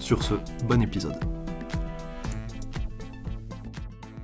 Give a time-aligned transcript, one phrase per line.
[0.00, 0.34] Sur ce,
[0.64, 1.16] bon épisode.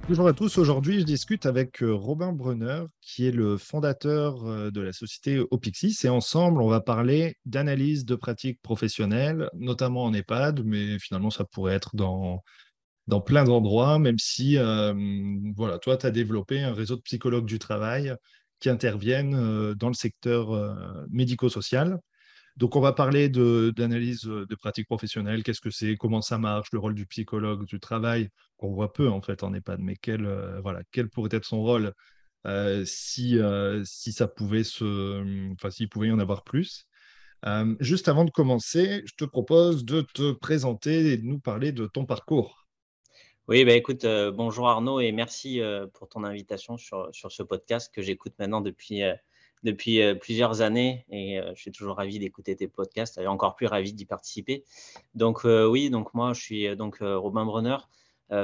[0.08, 4.70] Bonjour à tous, aujourd'hui je discute avec euh, Robin Brunner qui est le fondateur euh,
[4.70, 10.12] de la société Opixis et ensemble on va parler d'analyse de pratiques professionnelles, notamment en
[10.12, 12.42] EHPAD, mais finalement ça pourrait être dans
[13.08, 14.94] dans plein d'endroits, même si euh,
[15.56, 18.14] voilà, toi, tu as développé un réseau de psychologues du travail
[18.60, 20.76] qui interviennent dans le secteur
[21.10, 21.98] médico-social.
[22.56, 26.78] Donc, on va parler d'analyse de, pratiques professionnelles, qu'est-ce que c'est, comment ça marche, le
[26.78, 30.26] rôle du psychologue du travail, qu'on voit peu en fait en EHPAD, mais quel,
[30.62, 31.92] voilà, quel pourrait être son rôle
[32.84, 33.38] si,
[33.84, 36.86] si ça pouvait se, enfin, s'il pouvait y en avoir plus?
[37.80, 41.86] juste avant de commencer, je te propose de te présenter et de nous parler de
[41.86, 42.62] ton parcours.
[43.48, 47.42] Oui, bah, écoute, euh, bonjour Arnaud et merci euh, pour ton invitation sur, sur ce
[47.42, 49.14] podcast que j'écoute maintenant depuis, euh,
[49.62, 53.92] depuis plusieurs années et je suis toujours ravi d'écouter tes podcasts et encore plus ravi
[53.92, 54.64] d'y participer.
[55.14, 57.76] Donc oui, donc moi je suis donc Robin Brunner,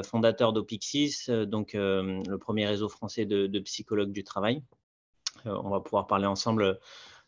[0.05, 4.63] fondateur d'Opixis, donc le premier réseau français de, psychologues du travail.
[5.45, 6.79] on va pouvoir parler ensemble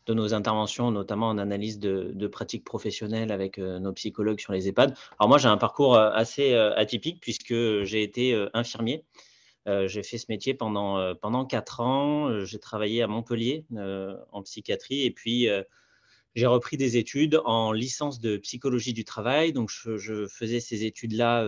[0.05, 4.67] de nos interventions, notamment en analyse de, pratiques professionnelles avec euh, nos psychologues sur les
[4.67, 4.95] EHPAD.
[5.19, 9.03] Alors moi, j'ai un parcours euh, assez euh, atypique puisque j'ai été infirmier.
[9.65, 12.43] J'ai fait ce métier pendant, pendant quatre ans.
[12.45, 13.65] J'ai travaillé à Montpellier
[14.31, 15.47] en psychiatrie et puis
[16.33, 19.53] j'ai repris des études en licence de psychologie du travail.
[19.53, 21.45] Donc, je, faisais ces études-là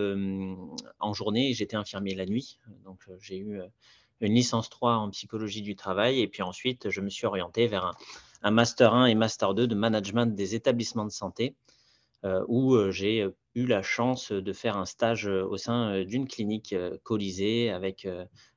[1.00, 2.58] en journée et j'étais infirmier la nuit.
[2.84, 3.60] Donc, j'ai eu
[4.20, 6.20] une licence 3 en psychologie du travail.
[6.20, 7.94] Et puis ensuite, je me suis orienté vers un,
[8.44, 11.56] un Master 1 et Master 2 de management des établissements de santé,
[12.24, 16.26] euh, où euh, j'ai euh, eu la chance de faire un stage au sein d'une
[16.26, 18.06] clinique colisée avec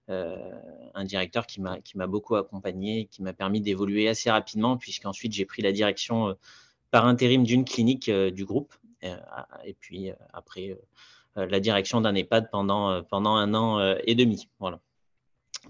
[0.08, 5.62] un directeur qui m'a beaucoup accompagné, qui m'a permis d'évoluer assez rapidement, puisqu'ensuite j'ai pris
[5.62, 6.36] la direction
[6.92, 10.78] par intérim d'une clinique du groupe, et puis après
[11.36, 14.50] la direction d'un EHPAD pendant, pendant un an et demi.
[14.60, 14.80] Voilà.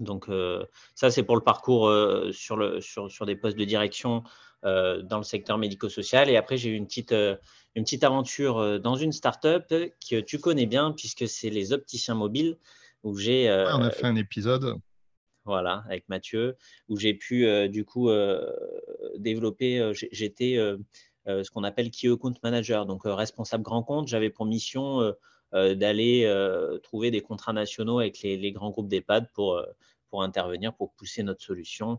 [0.00, 0.28] Donc
[0.94, 1.92] ça, c'est pour le parcours
[2.32, 4.22] sur, le, sur, sur, des postes de direction
[4.62, 6.28] dans le secteur médico-social.
[6.28, 10.66] Et après, j'ai eu une petite, une petite aventure dans une start-up que tu connais
[10.66, 12.56] bien puisque c'est les opticiens mobiles
[13.04, 13.48] où j'ai...
[13.50, 14.76] on a fait un épisode.
[15.44, 16.56] Voilà, avec Mathieu,
[16.88, 18.10] où j'ai pu du coup
[19.16, 20.56] développer, j'étais
[21.26, 24.08] ce qu'on appelle Key Account Manager, donc responsable grand compte.
[24.08, 25.14] J'avais pour mission
[25.54, 29.64] euh, d'aller euh, trouver des contrats nationaux avec les, grands groupes d'EHPAD pour, euh,
[30.10, 31.98] pour intervenir, pour pousser notre solution.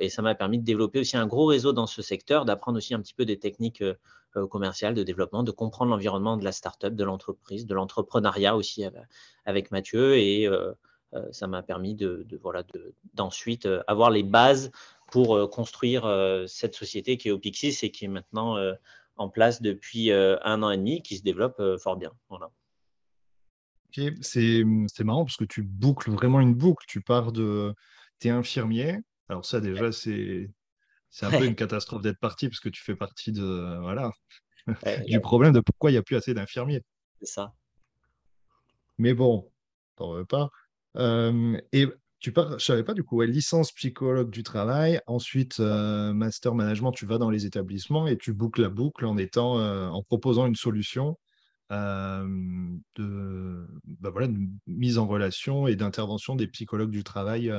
[0.00, 2.94] et ça m'a permis de développer aussi un gros réseau dans ce secteur, d'apprendre aussi
[2.94, 3.82] un petit peu des techniques
[4.50, 8.84] commerciales, de développement, de comprendre l'environnement de la startup, de l'entreprise, de l'entrepreneuriat aussi
[9.44, 10.16] avec Mathieu.
[10.16, 10.48] Et
[11.32, 12.64] ça m'a permis de, voilà,
[13.14, 14.70] d'ensuite avoir les bases
[15.10, 16.02] pour construire
[16.46, 18.56] cette société qui est Opixis et qui est maintenant
[19.16, 22.12] en place depuis un an et demi, qui se développe fort bien.
[22.28, 22.50] Voilà.
[23.92, 24.64] C'est
[25.04, 26.84] marrant parce que tu boucles vraiment une boucle.
[26.88, 27.74] Tu pars de.
[28.20, 28.98] Tu es infirmier.
[29.28, 30.50] Alors, ça, déjà, c'est
[31.22, 33.78] un peu une catastrophe d'être parti parce que tu fais partie de.
[33.80, 34.12] Voilà.
[35.06, 36.82] du problème de pourquoi il n'y a plus assez d'infirmiers.
[37.20, 37.52] C'est ça.
[38.98, 39.50] Mais bon,
[39.96, 40.50] t'en veux pas.
[41.72, 41.86] et
[42.20, 46.54] tu pars, je ne savais pas du coup, licence psychologue du travail, ensuite euh, master
[46.54, 50.02] management, tu vas dans les établissements et tu boucles la boucle en étant, euh, en
[50.02, 51.16] proposant une solution
[51.70, 54.28] de, bah voilà,
[54.66, 57.52] mise en relation et d'intervention des psychologues du travail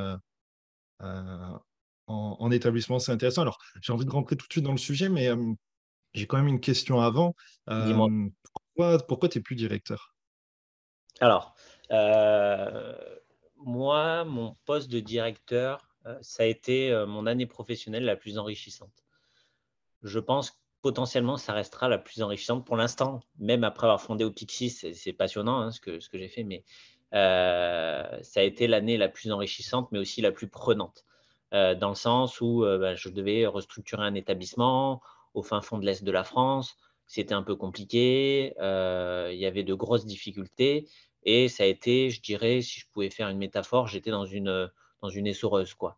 [2.08, 3.00] en, établissement.
[3.00, 3.44] C'est intéressant.
[3.44, 5.30] Alors, j'ai envie de rentrer tout de suite dans le sujet, mais
[6.14, 7.36] j'ai quand même une question avant.
[7.66, 10.16] pourquoi pourquoi tu n'es plus directeur?
[11.20, 11.56] Alors,
[13.58, 15.88] moi, mon poste de directeur,
[16.22, 19.06] ça a été mon année professionnelle la plus enrichissante.
[20.02, 24.94] Je pense potentiellement, ça restera la plus enrichissante pour l'instant, même après avoir fondé Opixis,
[24.94, 26.64] c'est passionnant hein, ce que, ce que j'ai fait, mais
[27.14, 31.06] euh, ça a été l'année la plus enrichissante, mais aussi la plus prenante,
[31.54, 35.02] euh, dans le sens où euh, bah, je devais restructurer un établissement
[35.34, 36.78] au fin fond de l'Est de la France.
[37.08, 40.88] C'était un peu compliqué, il y avait de grosses difficultés,
[41.24, 44.70] et ça a été, je dirais, si je pouvais faire une métaphore, j'étais dans une,
[45.02, 45.98] dans une essoreuse, quoi.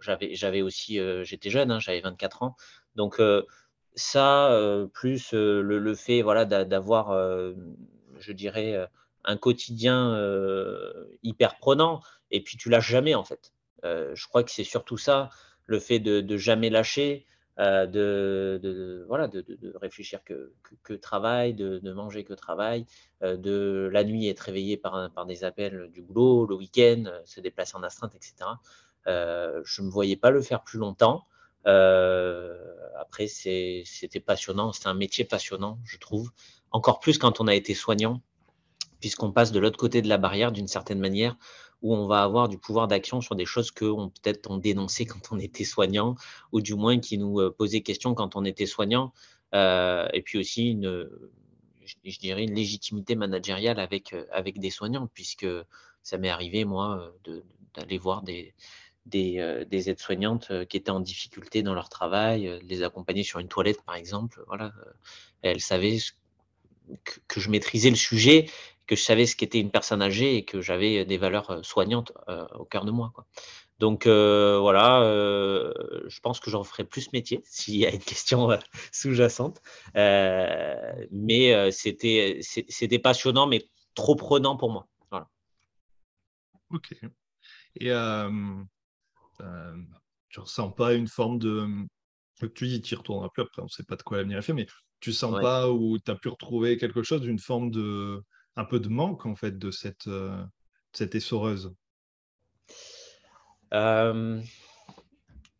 [0.00, 2.56] j'avais aussi, j'étais jeune, hein, j'avais 24 ans,
[2.94, 3.42] donc, euh,
[3.96, 4.50] ça,
[4.92, 7.16] plus le, fait voilà, d'avoir,
[8.18, 8.88] je dirais,
[9.24, 10.18] un quotidien
[11.22, 12.00] hyper prenant,
[12.32, 13.52] et puis tu lâches jamais en fait.
[13.84, 15.30] je crois que c'est surtout ça,
[15.66, 17.24] le fait de, jamais lâcher,
[17.56, 19.44] de, voilà, de,
[19.76, 20.52] réfléchir que,
[20.82, 22.86] que, travail, de, manger que travail,
[23.22, 27.76] de la nuit être réveillé par, par des appels du boulot, le week-end, se déplacer
[27.76, 28.34] en astreinte, etc.
[29.06, 31.28] je ne voyais pas le faire plus longtemps.
[31.64, 36.30] Après, c'était passionnant, c'est un métier passionnant, je trouve.
[36.70, 38.20] Encore plus quand on a été soignant,
[39.00, 41.36] puisqu'on passe de l'autre côté de la barrière d'une certaine manière,
[41.82, 45.30] où on va avoir du pouvoir d'action sur des choses que peut-être on dénonçait quand
[45.30, 46.16] on était soignant,
[46.52, 49.12] ou du moins qui nous euh, posaient question quand on était soignant,
[49.54, 51.08] euh, et puis aussi une,
[51.84, 55.46] je, dirais une légitimité managériale euh, avec des soignants, puisque
[56.02, 57.12] ça m'est arrivé, moi,
[57.74, 58.54] d'aller voir des,
[59.06, 63.82] des, des aides-soignantes qui étaient en difficulté dans leur travail, les accompagner sur une toilette,
[63.82, 64.42] par exemple.
[64.46, 64.72] Voilà,
[65.42, 65.98] elles savaient
[67.28, 68.46] que, je maîtrisais le sujet
[68.86, 72.12] que je savais ce qu'était une personne âgée et que j'avais des valeurs euh, soignantes
[72.28, 73.12] euh, au cœur de moi.
[73.14, 73.26] Quoi.
[73.78, 75.00] Donc euh, voilà,
[76.06, 78.48] je pense que j'en ferai plus métier s'il y a une question
[78.92, 79.60] sous-jacente.
[79.94, 84.86] mais c'était, c'était passionnant, mais trop prenant pour moi.
[85.10, 85.28] Voilà.
[86.70, 86.94] Ok.
[87.80, 87.90] Et
[90.28, 91.66] tu ressens pas une forme de.
[92.54, 94.42] Tu dis, tu y retourneras plus après, on ne sait pas de quoi l'avenir est
[94.42, 94.66] fait, mais
[95.00, 98.22] tu sens pas où tu as pu retrouver quelque chose, d'une forme de
[98.56, 100.42] un peu de manque en fait de cette, euh,
[100.92, 101.74] cette essoreuse?
[103.72, 104.40] Euh,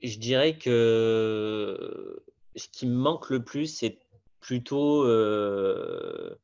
[0.02, 2.22] Je dirais que
[2.56, 3.98] ce qui me manque le plus, c'est
[4.40, 6.34] plutôt euh,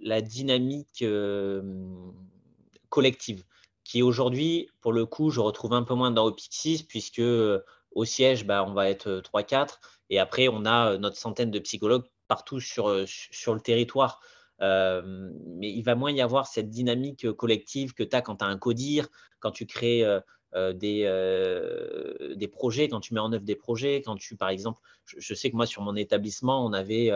[0.00, 1.04] la dynamique
[2.90, 3.44] collective,
[3.84, 7.22] qui aujourd'hui, pour le coup, je retrouve un peu moins dans Opixis, puisque
[7.92, 9.78] au siège, bah, on va être 3-4,
[10.10, 14.20] et après, on a notre centaine de psychologues partout sur, sur le territoire.
[14.60, 18.48] Mais il va moins y avoir cette dynamique collective que tu as quand tu as
[18.48, 19.08] un codir,
[19.40, 20.04] quand tu crées
[20.54, 21.04] des,
[22.36, 25.50] des projets, quand tu mets en œuvre des projets, quand tu, par exemple, je, sais
[25.50, 27.10] que moi, sur mon établissement, on avait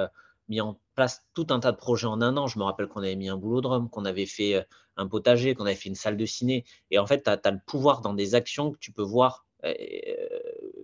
[0.49, 2.47] mis en place tout un tas de projets en un an.
[2.47, 4.67] Je me rappelle qu'on avait mis un boulot de qu'on avait fait
[4.97, 6.65] un potager, qu'on avait fait une salle de ciné.
[6.91, 9.47] Et en fait, tu as, le pouvoir dans des actions que tu peux voir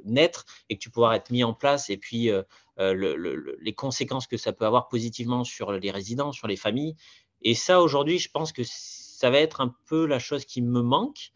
[0.05, 2.43] naître et que tu pourras être mis en place et puis euh,
[2.79, 6.97] euh, les conséquences que ça peut avoir positivement sur les résidents, sur les familles.
[7.43, 10.83] Et ça, aujourd'hui, je pense que ça va être un peu la chose qui me
[10.83, 11.33] manque.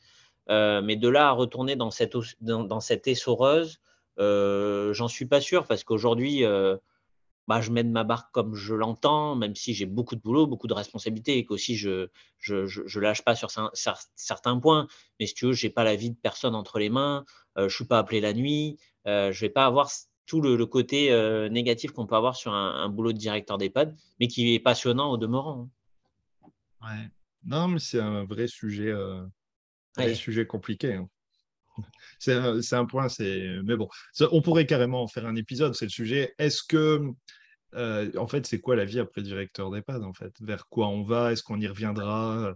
[0.50, 3.80] Euh, mais de là à retourner dans cette, dans, cette essoreuse,
[4.16, 6.44] j'en suis pas sûr parce qu'aujourd'hui,
[7.48, 10.66] bah, je mène ma barque comme je l'entends, même si j'ai beaucoup de boulot, beaucoup
[10.66, 12.08] de responsabilités et qu'aussi je
[12.38, 13.50] je, je, lâche pas sur
[14.14, 14.86] certains points.
[15.18, 17.24] Mais si tu veux, j'ai pas la vie de personne entre les mains,
[17.56, 19.90] je euh, je suis pas appelé la nuit, euh, je vais pas avoir
[20.26, 24.28] tout le, côté euh, négatif qu'on peut avoir sur un, boulot de directeur d'EHPAD, mais
[24.28, 25.70] qui est passionnant au demeurant.
[26.42, 26.50] Hein.
[26.82, 27.08] Ouais.
[27.46, 30.94] Non, mais c'est un vrai sujet, un sujet compliqué.
[30.94, 31.08] Hein.
[32.18, 33.60] C'est un, point, c'est.
[33.62, 33.88] Mais bon,
[34.32, 35.76] on pourrait carrément faire un épisode.
[35.76, 36.34] C'est le sujet.
[36.38, 37.00] Est-ce que
[37.74, 40.32] euh, en fait, c'est quoi la vie après directeur d'EHPAD en fait?
[40.40, 41.32] Vers quoi on va?
[41.32, 42.54] Est-ce qu'on y reviendra?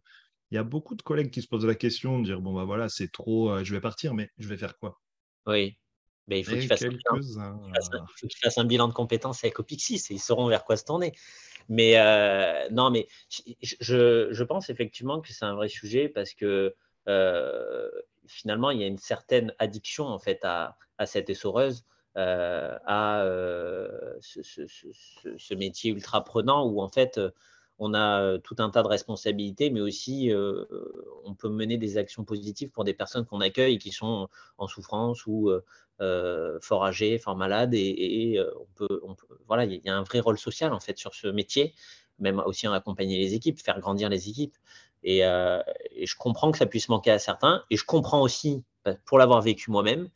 [0.50, 2.64] Il y a beaucoup de collègues qui se posent la question de dire bon bah
[2.64, 5.00] voilà c'est trop, euh, je vais partir, mais je vais faire quoi?
[5.46, 5.78] Oui,
[6.26, 6.84] mais il faut qu'ils fassent,
[8.58, 8.88] un bilan.
[8.88, 11.12] de compétences avec Opixis et ils sauront vers quoi se tourner.
[11.68, 16.74] Mais euh, non, mais je, pense effectivement que c'est un vrai sujet parce que
[18.26, 21.84] finalement il y a une certaine addiction en fait à, à cette essoreuse.
[22.18, 23.88] Euh, à euh,
[24.20, 27.18] ce, métier ultra prenant où en fait
[27.78, 30.30] on a tout un tas de responsabilités, mais aussi
[31.24, 34.28] on peut mener des actions positives pour des personnes qu'on accueille qui sont
[34.58, 35.50] en souffrance ou
[36.60, 37.74] fort âgées, fort malades.
[37.74, 39.00] Et, on, peut,
[39.48, 41.74] voilà, il y a un vrai rôle social en fait sur ce métier,
[42.18, 44.56] même aussi en accompagner les équipes, faire grandir les équipes.
[45.02, 48.94] Et, et je comprends que ça puisse manquer à certains, et je comprends aussi, bah,
[49.06, 50.08] pour l'avoir vécu moi-même,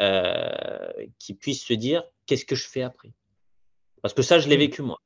[0.00, 3.12] euh, qui puissent se dire qu'est-ce que je fais après?
[4.02, 4.60] Parce que ça, je l'ai mmh.
[4.60, 5.00] vécu moi.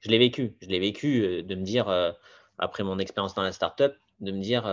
[0.00, 0.56] Je l'ai vécu.
[0.62, 2.12] Je l'ai vécu euh, de me dire, euh,
[2.58, 4.64] après mon expérience dans la startup, de me dire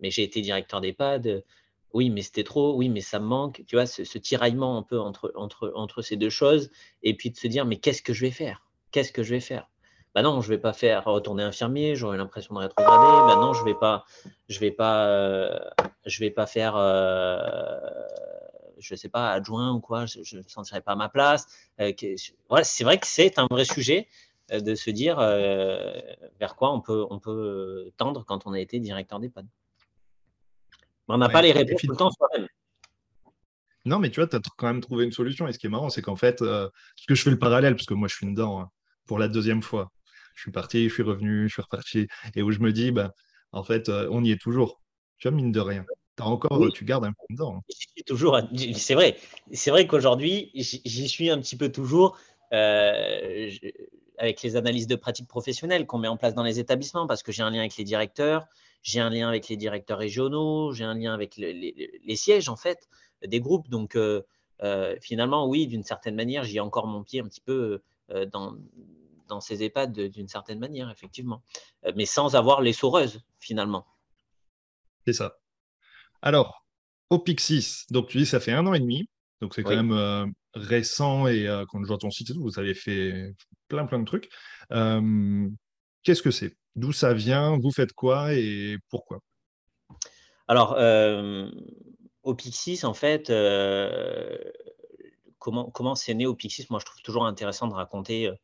[0.00, 1.44] mais j'ai été directeur d'EHPAD.
[1.92, 2.74] Oui, mais c'était trop.
[2.74, 3.64] Oui, mais ça me manque.
[3.66, 6.70] Tu vois, ce, tiraillement un peu entre, entre, entre ces deux choses.
[7.02, 8.62] Et puis de se dire mais qu'est-ce que je vais faire?
[8.92, 9.68] Qu'est-ce que je vais faire?
[10.14, 13.34] Bah non, je vais pas faire retourner infirmier, j'aurai l'impression de rétrograder.
[13.34, 14.06] Bah non, je vais pas,
[14.48, 15.74] je vais pas,
[16.06, 17.78] je vais pas faire, euh,
[18.78, 21.46] je sais pas, adjoint ou quoi, je ne sentirai pas ma place.
[21.80, 21.92] Euh,
[22.48, 24.08] voilà, c'est vrai que c'est un vrai sujet
[24.52, 25.16] euh, de se dire
[26.40, 29.46] vers quoi on peut, on peut tendre quand on a été directeur d'EHPAD.
[31.08, 32.48] On n'a pas les réponses tout le temps soi-même.
[33.86, 35.46] Non, mais tu vois, tu as quand même trouvé une solution.
[35.46, 37.76] Et ce qui est marrant, c'est qu'en fait, euh, parce que je fais le parallèle,
[37.76, 38.70] parce que moi, je suis dedans hein,
[39.06, 39.92] pour la deuxième fois.
[40.34, 42.08] Je suis parti, je suis revenu, je suis reparti.
[42.34, 43.12] Et où je me dis, bah,
[43.52, 44.80] en fait, euh, on y est toujours.
[45.18, 45.84] Tu vois, mine de rien.
[46.18, 47.56] As encore, tu gardes un peu dedans.
[47.58, 47.72] Hein.
[48.06, 48.40] toujours.
[48.74, 49.16] C'est vrai.
[49.52, 52.16] C'est vrai qu'aujourd'hui, j'y suis un petit peu toujours.
[52.52, 53.50] Euh,
[54.18, 57.32] avec les analyses de pratiques professionnelles qu'on met en place dans les établissements, parce que
[57.32, 58.46] j'ai un lien avec les directeurs,
[58.82, 62.88] j'ai un lien avec les directeurs régionaux, j'ai un lien avec les, sièges, en fait,
[63.26, 63.68] des groupes.
[63.68, 64.22] Donc, euh,
[64.62, 67.82] euh, finalement, oui, d'une certaine manière, j'y ai encore mon pied un petit peu
[68.32, 68.54] dans,
[69.28, 71.42] dans ces EHPAD d'une certaine manière, effectivement,
[71.94, 73.84] mais sans avoir les saureuses, finalement.
[75.06, 75.36] C'est ça.
[76.22, 76.64] Alors,
[77.10, 79.08] au Pixis, donc tu dis ça fait un an et demi,
[79.40, 82.74] donc c'est quand même récent et quand je vois ton site et tout, vous avez
[82.74, 83.34] fait
[83.68, 84.30] plein plein de trucs.
[86.02, 86.56] Qu'est-ce que c'est?
[86.76, 87.58] D'où ça vient?
[87.58, 89.20] Vous faites quoi et pourquoi?
[90.48, 91.50] Alors, euh,
[92.22, 94.38] au Pixis, en fait, euh,
[95.38, 98.28] comment, comment c'est né au Pixis Moi, je trouve toujours intéressant de raconter.
[98.28, 98.34] Euh,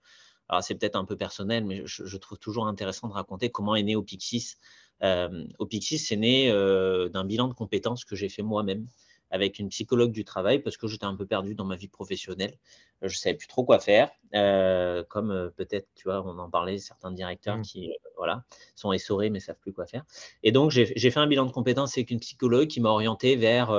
[0.49, 3.83] alors, c'est peut-être un peu personnel, mais je, trouve toujours intéressant de raconter comment est
[3.83, 4.57] né au Pixis.
[5.03, 8.87] Au Pixis, c'est né d'un bilan de compétences que j'ai fait moi-même
[9.33, 12.55] avec une psychologue du travail parce que j'étais un peu perdu dans ma vie professionnelle.
[13.01, 16.51] Je ne savais plus trop quoi faire, euh, comme euh, peut-être, tu vois, on en
[16.51, 17.63] parlait, certains directeurs mmh.
[17.63, 18.45] qui euh, voilà,
[18.77, 20.05] sont essorés mais ne savent plus quoi faire.
[20.43, 23.75] Et donc, j'ai fait un bilan de compétences avec une psychologue qui m'a orienté vers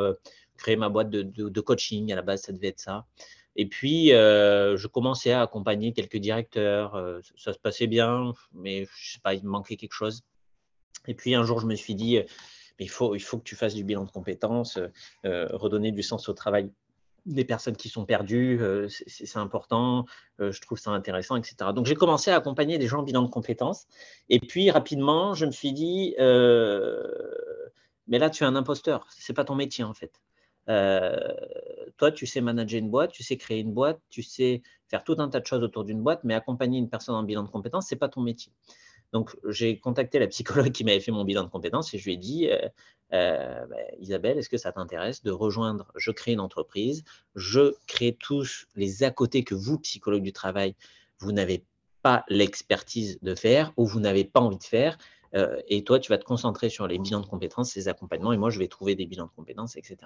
[0.58, 2.12] créer ma boîte de, coaching.
[2.12, 3.06] À la base, ça devait être ça.
[3.56, 7.22] Et puis, je commençais à accompagner quelques directeurs.
[7.38, 10.24] ça se passait bien, mais je sais pas, il me manquait quelque chose.
[11.08, 12.20] Et puis, un jour, je me suis dit,
[12.80, 14.80] mais il faut, il faut que tu fasses du bilan de compétences,
[15.26, 16.72] euh, redonner du sens au travail
[17.26, 20.06] des personnes qui sont perdues, euh, c'est important,
[20.42, 21.56] euh, je trouve ça intéressant, etc.
[21.74, 23.86] Donc j'ai commencé à accompagner des gens en bilan de compétences.
[24.28, 26.16] Et puis rapidement, je me suis dit,
[28.08, 30.20] mais là, tu es un imposteur, c'est pas ton métier en fait.
[31.98, 35.16] toi, tu sais manager une boîte, tu sais créer une boîte, tu sais faire tout
[35.20, 37.88] un tas de choses autour d'une boîte, mais accompagner une personne en bilan de compétences,
[37.88, 38.52] c'est pas ton métier.
[39.14, 42.14] Donc, j'ai contacté la psychologue qui m'avait fait mon bilan de compétences et je lui
[42.14, 42.68] ai dit euh,
[43.14, 47.04] euh, bah, Isabelle, est-ce que ça t'intéresse de rejoindre Je crée une entreprise,
[47.36, 50.76] je crée tous les à côté que vous, psychologue du travail,
[51.20, 51.64] vous n'avez
[52.02, 54.98] pas l'expertise de faire ou vous n'avez pas envie de faire.
[55.36, 58.38] Euh, et toi, tu vas te concentrer sur les bilans de compétences, les accompagnements, et
[58.38, 59.98] moi, je vais trouver des bilans de compétences, etc.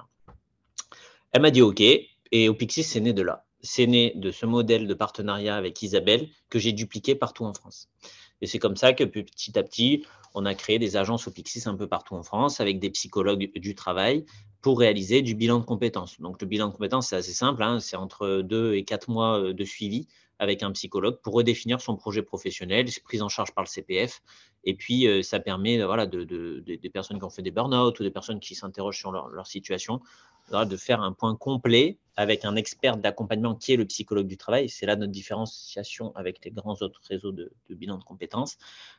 [1.32, 3.46] Elle m'a dit OK, et au Pixis, c'est né de là.
[3.62, 7.90] C'est né de ce modèle de partenariat avec Isabelle que j'ai dupliqué partout en France.
[8.42, 11.64] Et c'est comme ça que petit à petit, on a créé des agences au Pixis
[11.68, 14.26] un peu partout en France avec des psychologues du travail
[14.62, 16.20] pour réaliser du bilan de compétences.
[16.20, 17.80] Donc le bilan de compétences, c'est assez simple, hein.
[17.80, 20.08] c'est entre deux et quatre mois euh, de suivi
[20.40, 24.22] avec un psychologue pour redéfinir son projet professionnel, prise en charge par le CPF.
[24.66, 26.24] Et puis, euh, ça permet voilà, de,
[26.60, 30.00] des personnes qui ont fait des burn-out ou des personnes qui s'interrogent sur leur situation
[30.52, 34.70] de faire un point complet avec un expert d'accompagnement qui est le psychologue du travail.
[34.70, 38.58] C'est là notre différenciation avec les grands autres réseaux de, bilan de compétences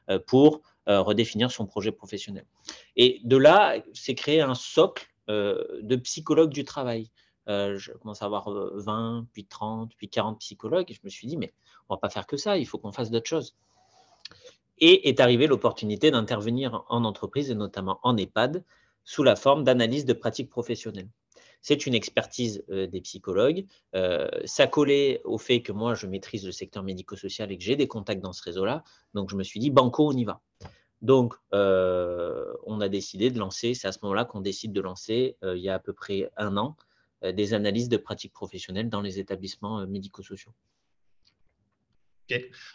[0.08, 2.46] euh, pour euh, redéfinir son projet professionnel.
[2.96, 7.10] Et de là, c'est créé un socle euh, de psychologues du travail.
[7.46, 10.90] je commence à avoir 20, puis 30, puis 40 psychologues.
[10.90, 11.52] Et je me suis dit, mais
[11.88, 13.56] on va pas faire que ça, il faut qu'on fasse d'autres choses.
[14.80, 18.62] Et est arrivée l'opportunité d'intervenir en entreprise et notamment en EHPAD
[19.02, 21.08] sous la forme d'analyse de pratiques professionnelles.
[21.60, 23.66] C'est une expertise euh, des psychologues.
[23.94, 27.76] Euh, ça collait au fait que moi, je maîtrise le secteur médico-social et que j'ai
[27.76, 28.84] des contacts dans ce réseau-là.
[29.14, 30.40] Donc, je me suis dit, banco, on y va.
[31.02, 35.36] Donc, euh, on a décidé de lancer, c'est à ce moment-là qu'on décide de lancer,
[35.42, 36.76] il y a à peu près un an,
[37.22, 40.52] des analyses de pratiques professionnelles dans les établissements médico-sociaux.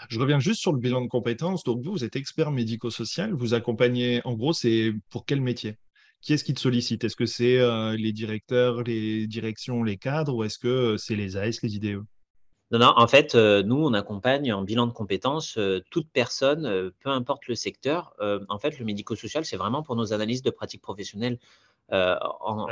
[0.09, 1.63] Je reviens juste sur le bilan de compétences.
[1.63, 3.33] Donc, vous, vous êtes expert médico-social.
[3.33, 5.77] Vous accompagnez, en gros, c'est pour quel métier?
[6.24, 7.03] Qui est-ce qui te sollicite?
[7.03, 11.15] Est-ce que c'est euh, les directeurs, les directions, les cadres ou est-ce que euh, c'est
[11.15, 12.01] les AS, les IDE
[12.72, 15.60] non, non, en fait, euh, nous, on accompagne en bilan de compétences
[15.92, 18.15] toute personne, peu importe le secteur.
[18.50, 21.38] en fait, le médico-social, c'est vraiment pour nos analyses de pratiques professionnelles.
[21.92, 22.65] En,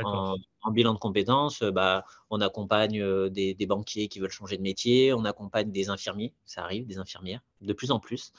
[0.72, 5.70] bilan de compétences, bah, on accompagne des, banquiers qui veulent changer de métier, on accompagne
[5.70, 8.32] des infirmiers, ça arrive, des infirmières, de plus en plus,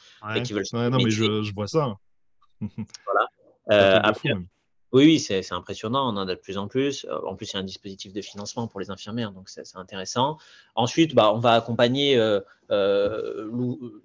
[0.43, 1.95] qui veulent changer non, mais je, vois ça.
[3.69, 4.01] voilà.
[4.03, 4.33] après,
[4.93, 7.05] oui, c'est impressionnant, on en a de plus en plus.
[7.05, 9.75] Euh, en plus, il y a un dispositif de financement pour les infirmières, donc c'est
[9.75, 10.37] intéressant.
[10.75, 13.49] Ensuite, bah, on va accompagner euh, euh,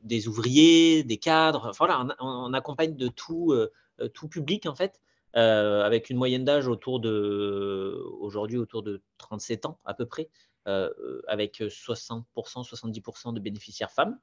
[0.02, 1.72] des ouvriers, des cadres.
[1.76, 3.54] Voilà, on, accompagne de tout,
[4.14, 5.00] tout public, en fait,
[5.34, 10.30] avec une moyenne d'âge autour de, aujourd'hui, autour de 37 ans à peu près,
[10.64, 14.18] avec 60%, 70% de bénéficiaires femmes.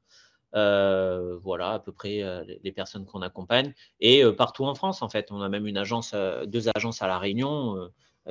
[0.55, 3.73] Euh, voilà, à peu près euh, les personnes qu'on accompagne.
[3.99, 6.15] Et euh, partout en France, en fait, on a même une agence,
[6.47, 7.89] deux agences à La Réunion.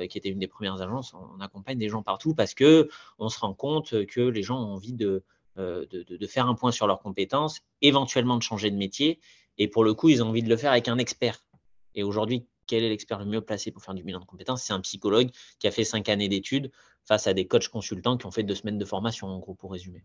[0.09, 3.39] qui était une des premières agences, on, accompagne des gens partout parce que on se
[3.39, 5.23] rend compte que les gens ont envie de,
[5.55, 9.19] de, faire un point sur leurs compétences, éventuellement de changer de métier.
[9.57, 11.45] Et pour le coup, ils ont envie de le faire avec un expert.
[11.93, 14.63] Et aujourd'hui, quel est l'expert le mieux placé pour faire du bilan de compétences?
[14.63, 15.29] C'est un psychologue
[15.59, 16.71] qui a fait cinq années d'études
[17.05, 19.71] face à des coachs consultants qui ont fait deux semaines de formation, en gros, pour
[19.71, 20.03] résumer.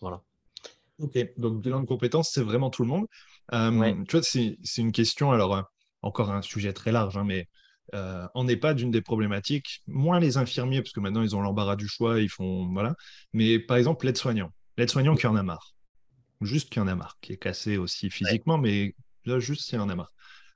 [0.00, 0.22] Voilà.
[1.00, 3.06] Ok, donc bilan de compétences, c'est vraiment tout le monde.
[3.52, 5.62] Euh, tu vois, c'est une question, alors euh,
[6.02, 7.48] encore un sujet très large, hein, mais
[7.94, 11.76] euh, en EHPAD, d'une des problématiques, moins les infirmiers, parce que maintenant ils ont l'embarras
[11.76, 12.70] du choix, ils font.
[12.72, 12.94] Voilà.
[13.32, 14.52] Mais par exemple, l'aide-soignant.
[14.76, 15.74] L'aide-soignant qui en a marre.
[16.40, 19.88] Juste qui en a marre, qui est cassé aussi physiquement, mais là, juste qui en
[19.88, 20.12] a marre.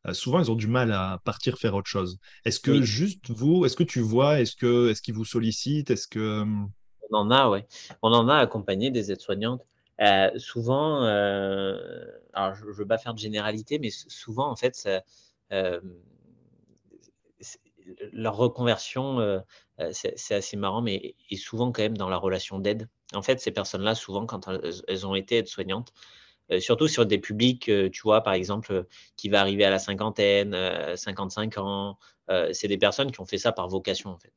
[0.07, 2.19] Euh, souvent, ils ont du mal à partir faire autre chose.
[2.45, 6.07] Est-ce que juste vous, est-ce que tu vois, est-ce que est-ce qu'ils vous sollicitent Est-ce
[6.07, 6.45] que.
[7.11, 7.67] On en a, ouais.
[8.03, 9.63] On en a accompagné des aides-soignantes.
[10.01, 15.03] Euh, souvent, alors je ne veux pas faire de généralité, mais souvent, en fait, ça,
[18.13, 19.41] leur reconversion, euh,
[19.81, 22.89] euh, c'est assez marrant, mais est souvent quand même dans la relation d'aide.
[23.13, 25.93] En fait, ces personnes-là, souvent, quand elles, ont été aides-soignantes,
[26.51, 28.87] euh, surtout sur des publics, tu vois, par exemple,
[29.17, 30.57] qui va arriver à la cinquantaine,
[30.97, 31.99] 55 ans,
[32.53, 34.33] c'est des personnes qui ont fait ça par vocation, en fait.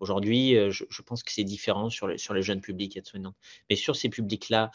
[0.00, 2.98] Aujourd'hui, je, pense que c'est différent sur les, sur les jeunes publics.
[3.70, 4.70] Mais sur ces publics-là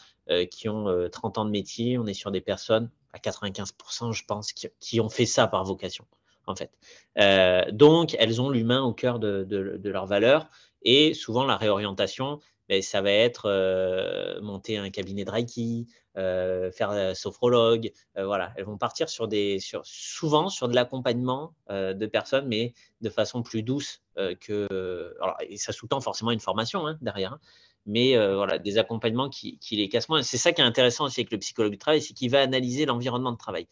[0.50, 4.52] qui ont 30 ans de métier, on est sur des personnes, à 95%, je pense,
[4.52, 6.04] qui ont fait ça par vocation
[6.48, 6.70] en fait.
[7.18, 10.48] Euh, donc, elles ont l'humain au cœur de, de, leurs valeurs
[10.82, 17.90] et souvent la réorientation, ben, ça va être monter un cabinet de Reiki, faire sophrologue,
[18.16, 18.52] voilà.
[18.56, 23.42] Elles vont partir sur des, sur, souvent sur de l'accompagnement de personnes, mais de façon
[23.42, 24.02] plus douce
[24.40, 25.14] que.
[25.20, 27.34] Alors, et ça sous-tend forcément une formation hein, derrière.
[27.34, 27.40] Hein.
[27.86, 30.22] mais voilà, des accompagnements qui, les cassent moins.
[30.22, 32.84] C'est ça qui est intéressant aussi avec le psychologue du travail, c'est qu'il va analyser
[32.84, 33.66] l'environnement de travail.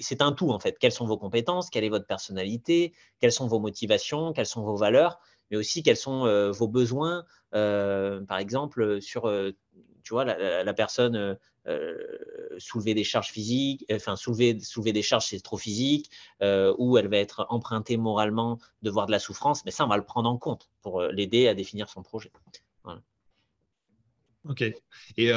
[0.00, 0.78] C'est un tout en fait.
[0.78, 4.76] Quelles sont vos compétences, quelle est votre personnalité, quelles sont vos motivations, quelles sont vos
[4.76, 5.18] valeurs,
[5.50, 7.24] mais aussi quels sont euh, vos besoins.
[7.54, 9.32] Euh, par exemple, sur,
[10.02, 11.38] tu vois, la, personne
[12.58, 16.10] soulever des charges physiques, enfin soulever, soulever des charges c'est trop physique,
[16.42, 19.96] ou elle va être empruntée moralement de voir de la souffrance, mais ça on va
[19.96, 22.32] le prendre en compte pour l'aider à définir son projet.
[24.44, 24.64] Ok.
[25.16, 25.32] Et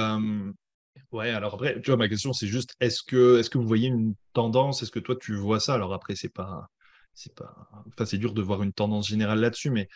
[1.11, 3.89] Ouais, alors après, tu vois, ma question, c'est juste, est-ce que, est-ce que vous voyez
[3.89, 4.81] une tendance?
[4.81, 5.73] Est-ce que toi, tu vois ça?
[5.73, 6.69] Alors après, c'est pas,
[7.13, 7.55] c'est pas,
[7.87, 9.87] enfin, c'est dur de voir une tendance générale là-dessus, mais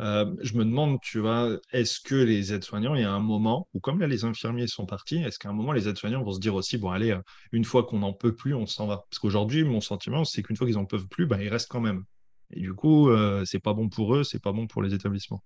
[0.00, 3.68] euh, je me demande, tu vois, est-ce que les aides-soignants, il y a un moment
[3.74, 6.40] où, comme là, les infirmiers sont partis, est-ce qu'à un moment, les aides-soignants vont se
[6.40, 7.20] dire aussi, bon, allez, euh,
[7.52, 9.04] une fois qu'on n'en peut plus, on s'en va?
[9.08, 11.80] Parce qu'aujourd'hui, mon sentiment, c'est qu'une fois qu'ils n'en peuvent plus, ben, ils restent quand
[11.80, 12.04] même.
[12.52, 15.42] Et du coup, euh, c'est pas bon pour eux, c'est pas bon pour les établissements.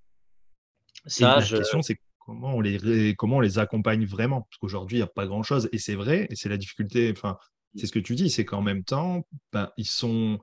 [1.06, 4.42] Ça, la question, c'est comment on les, comment on les accompagne vraiment?
[4.42, 5.68] Parce qu'aujourd'hui, il n'y a pas grand-chose.
[5.72, 7.36] Et c'est vrai, et c'est la difficulté, enfin,
[7.76, 10.38] c'est ce que tu dis, c'est qu'en même temps, ben, ils, sont,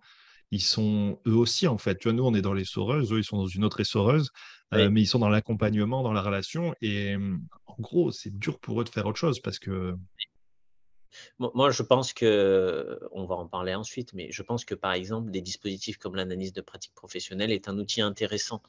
[0.52, 1.98] ils sont eux aussi, en fait.
[1.98, 4.32] Tu vois, nous, on est dans les soreuses, eux, ils sont dans une autre essoreuse,
[4.74, 6.74] euh, mais ils sont dans l'accompagnement, dans la relation.
[6.82, 7.16] Et
[7.66, 9.96] en gros, c'est dur pour eux de faire autre chose parce que.
[11.40, 15.32] Moi, je pense que, on va en parler ensuite, mais je pense que par exemple,
[15.32, 18.62] des dispositifs comme l'analyse de pratique professionnelle est un outil intéressant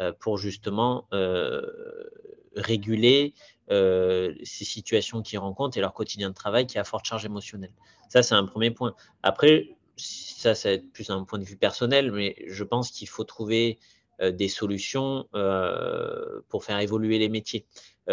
[0.00, 1.62] euh, pour justement euh,
[2.54, 3.34] réguler
[3.72, 7.72] euh, ces situations qu'ils rencontrent et leur quotidien de travail qui a forte charge émotionnelle.
[8.08, 8.94] Ça, c'est un premier point.
[9.24, 13.08] Après, ça, ça va être plus un point de vue personnel, mais je pense qu'il
[13.08, 13.78] faut trouver
[14.20, 15.28] des solutions
[16.48, 17.66] pour faire évoluer les métiers.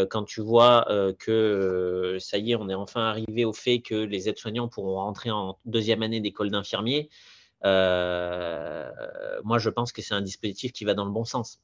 [0.10, 0.86] quand tu vois
[1.18, 5.32] que ça y est, on est enfin arrivé au fait que les aides-soignants pourront rentrer
[5.32, 7.10] en deuxième année d'école d'infirmier,
[7.64, 11.60] moi, je pense que c'est un dispositif qui va dans le bon sens.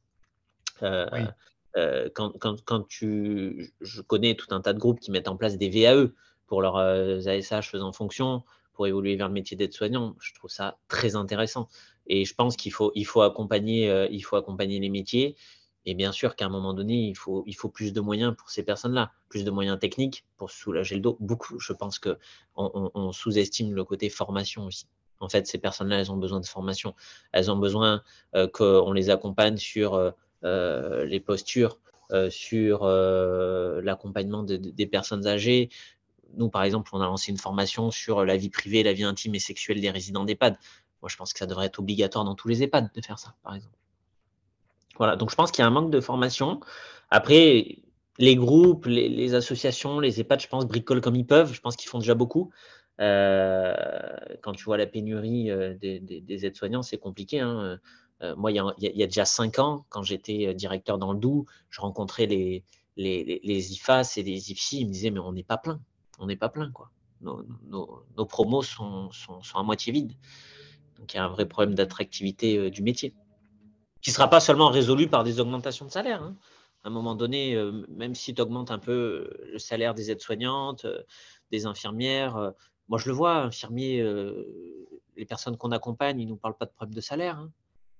[0.84, 1.08] Euh,
[1.78, 5.38] euh, quand, quand, quand, tu, je connais tout un tas de groupes qui mettent en
[5.38, 6.08] place des VAE
[6.48, 10.16] pour leurs ASH euh, faisant fonction, pour évoluer vers le métier d'aide-soignant.
[10.20, 11.68] Je trouve ça très intéressant.
[12.08, 15.36] Et je pense qu'il faut, il faut, accompagner, il faut accompagner les métiers.
[15.86, 18.50] Et bien sûr qu'à un moment donné, il faut, il faut plus de moyens pour
[18.50, 21.18] ces personnes-là, plus de moyens techniques pour soulager le dos.
[21.20, 22.18] Beaucoup, je pense qu'on
[22.56, 24.88] on, sous-estime le côté formation aussi.
[25.20, 26.96] En fait, ces personnes-là, elles ont besoin de formation.
[27.32, 28.04] Elles ont besoin
[28.54, 31.78] qu'on les accompagne sur euh, les postures
[32.12, 35.70] euh, sur euh, l'accompagnement des personnes âgées.
[36.36, 39.36] Nous, par exemple, on a lancé une formation sur la vie privée, la vie intime
[39.36, 40.58] et sexuelle des résidents d'EHPAD.
[41.02, 43.36] Moi, je pense que ça devrait être obligatoire dans tous les EHPAD de faire ça,
[43.44, 43.76] par exemple.
[44.98, 46.60] Voilà, donc je pense qu'il y a un manque de formation.
[47.10, 47.80] Après,
[48.20, 51.54] les groupes, les, associations, les EHPAD, je pense, bricolent comme ils peuvent.
[51.54, 52.52] Je pense qu'ils font déjà beaucoup.
[53.00, 57.40] quand tu vois la pénurie des, aides-soignants, c'est compliqué.
[57.40, 57.80] Hein.
[58.24, 61.46] Euh, moi, il y, a, déjà cinq ans, quand j'étais euh, directeur dans le Doubs,
[61.70, 62.64] je rencontrais les,
[62.96, 65.80] les, IFAS et les IFSI, ils me disaient, mais on n'est pas plein,
[66.22, 66.92] on n'est pas plein, quoi.
[67.22, 69.10] Nos, promos sont,
[69.54, 70.14] à moitié vides.
[70.98, 73.14] Donc il y a un vrai problème d'attractivité du métier,
[74.02, 76.24] qui ne sera pas seulement résolu par des augmentations de salaire.
[76.24, 76.36] Hein.
[76.84, 77.56] À un moment donné,
[77.90, 80.88] même si tu augmentes un peu le salaire des aides-soignantes,
[81.52, 82.54] des infirmières,
[82.88, 84.04] moi je le vois, infirmiers,
[85.16, 87.38] les personnes qu'on accompagne, ils ne nous parlent pas de problème de salaire.
[87.38, 87.52] Hein.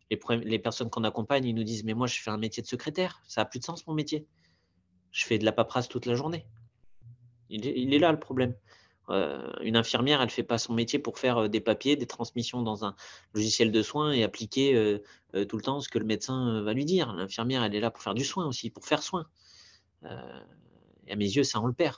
[0.10, 2.68] Les, les, personnes qu'on accompagne, ils nous disent Mais moi, je fais un métier de
[2.68, 4.28] secrétaire, ça n'a plus de sens mon métier.
[5.12, 6.46] Je fais de la paperasse toute la journée.
[7.52, 8.56] Il est, là le problème.
[9.10, 12.06] Euh, une infirmière, elle ne fait pas son métier pour faire euh, des papiers, des
[12.06, 12.96] transmissions dans un
[13.34, 16.86] logiciel de soins et appliquer euh, tout le temps ce que le médecin va lui
[16.86, 17.14] dire.
[17.14, 19.28] L'infirmière, elle est là pour faire du soin aussi, pour faire soin.
[20.04, 21.98] et à mes yeux, ça, on le perd.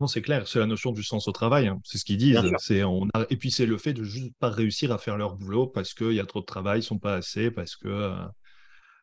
[0.00, 1.68] Non, c'est clair, c'est la notion du sens au travail.
[1.68, 1.80] Hein.
[1.84, 2.40] C'est ce qu'ils disent.
[2.58, 5.66] C'est, on Et puis, c'est le fait de juste pas réussir à faire leur boulot
[5.66, 8.16] parce qu'il y a trop de travail, ils sont pas assez, parce que,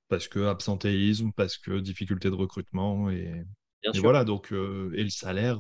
[0.07, 3.09] parce que absentéisme, parce que difficulté de recrutement.
[3.09, 3.45] Et,
[3.95, 5.59] voilà, donc, et le salaire,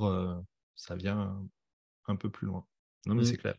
[0.75, 1.39] ça vient
[2.07, 2.65] un peu plus loin.
[3.05, 3.25] Non, mais mmh.
[3.25, 3.55] c'est clair.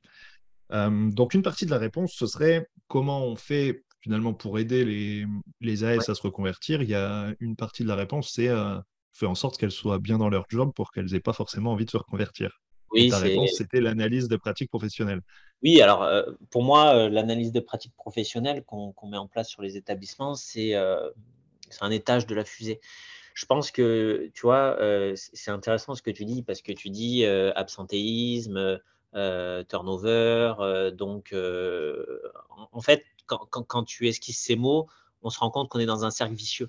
[0.70, 5.26] donc, une partie de la réponse, ce serait comment on fait finalement pour aider les,
[5.60, 6.82] les AS à se reconvertir?
[6.82, 8.50] Il y a une partie de la réponse, c'est
[9.12, 11.84] fait en sorte qu'elles soient bien dans leur job pour qu'elles n'aient pas forcément envie
[11.84, 12.60] de se reconvertir.
[12.90, 15.20] Oui, ta réponse, c'était l'analyse de pratique professionnelle.
[15.62, 19.60] Oui, alors euh, pour moi, euh, l'analyse de pratique professionnelle qu'on met en place sur
[19.60, 21.10] les établissements, euh,
[21.68, 22.80] c'est un étage de la fusée.
[23.38, 24.76] Je pense que, tu vois,
[25.14, 28.80] c'est intéressant ce que tu dis parce que tu dis absentéisme,
[29.68, 30.90] turnover.
[30.96, 34.88] donc, en, fait, quand, tu esquisses ces mots,
[35.22, 36.68] on se rend compte qu'on est dans un cercle vicieux.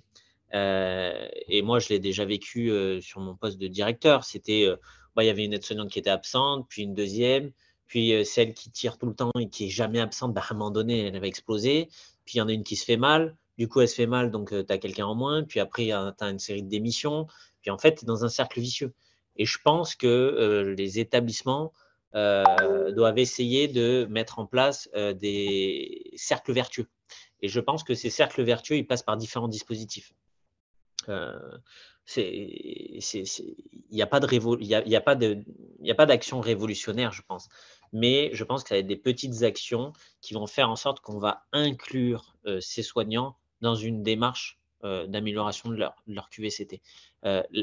[0.53, 4.23] Euh, et moi, je l'ai déjà vécu euh, sur mon poste de directeur.
[4.23, 4.75] C'était, euh,
[5.15, 7.51] bah, il y avait une aide-soignante qui était absente, puis une deuxième,
[7.87, 10.57] puis celle qui tire tout le temps et qui est jamais absente, bah, à un
[10.57, 11.89] moment donné, elle va exploser.
[12.25, 13.35] Puis il y en a une qui se fait mal.
[13.59, 15.43] Du coup, elle se fait mal, donc tu as quelqu'un en moins.
[15.43, 17.27] Puis après, tu as une série de démissions.
[17.61, 18.93] Puis en fait, tu es dans un cercle vicieux.
[19.35, 21.73] Et je pense que les établissements
[22.13, 26.87] doivent essayer de mettre en place des cercles vertueux.
[27.41, 30.13] Et je pense que ces cercles vertueux, ils passent par différents dispositifs.
[31.07, 31.13] Il
[33.91, 34.19] n'y a pas
[36.05, 37.49] d'action révolutionnaire, je pense.
[37.91, 41.19] Mais je pense qu'il y a des petites actions qui vont faire en sorte qu'on
[41.19, 46.81] va inclure ces soignants dans une démarche d'amélioration de leur, QVCT.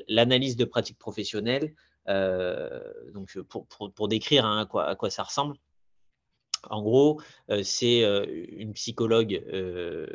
[0.08, 1.74] L'analyse de pratique professionnelle,
[2.06, 5.56] donc pour, décrire hein, à, quoi, ça ressemble,
[6.70, 10.06] en gros, euh, c'est euh, une psychologue euh,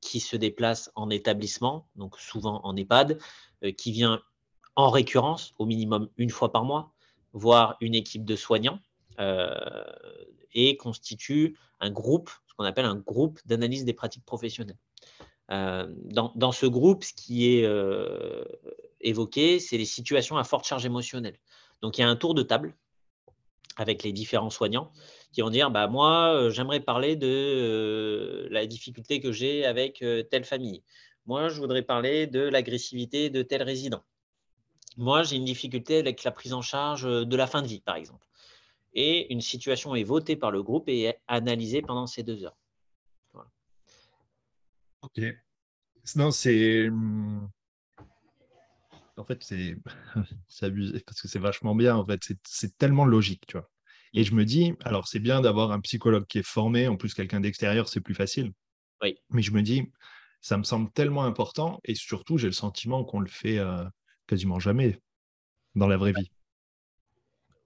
[0.00, 3.18] qui se déplace en établissement, donc souvent en EHPAD,
[3.76, 4.22] qui vient
[4.76, 6.92] en récurrence, au minimum une fois par mois,
[7.32, 8.78] voir une équipe de soignants
[10.54, 14.76] et constitue un groupe, qu'on appelle un groupe d'analyse des pratiques professionnelles.
[15.48, 17.66] dans, ce groupe, ce qui est
[19.00, 21.38] évoqué, c'est les situations à forte charge émotionnelle.
[21.82, 22.74] Donc il y a un tour de table
[23.78, 24.90] avec les différents soignants
[25.32, 30.02] qui vont dire bah, Moi, euh, j'aimerais parler de euh, la difficulté que j'ai avec
[30.02, 30.82] euh, telle famille.
[31.26, 34.02] Moi, je voudrais parler de l'agressivité de tel résident.
[34.96, 37.96] Moi, j'ai une difficulté avec la prise en charge de la fin de vie, par
[37.96, 38.27] exemple.
[39.00, 42.58] Et une situation est votée par le groupe et est analysée pendant ces deux heures.
[45.02, 45.20] Ok.
[46.16, 46.90] Non, c'est.
[49.16, 49.40] En fait,
[50.48, 51.94] c'est abusé parce que c'est vachement bien.
[51.94, 53.70] En fait, c'est tellement logique, tu vois.
[54.14, 57.14] Et je me dis, alors c'est bien d'avoir un psychologue qui est formé, en plus
[57.14, 58.52] quelqu'un d'extérieur, c'est plus facile.
[59.00, 59.16] Oui.
[59.30, 59.92] Mais je me dis,
[60.40, 63.84] ça me semble tellement important et surtout, j'ai le sentiment qu'on le fait euh,
[64.26, 65.00] quasiment jamais
[65.76, 66.32] dans la vraie vie.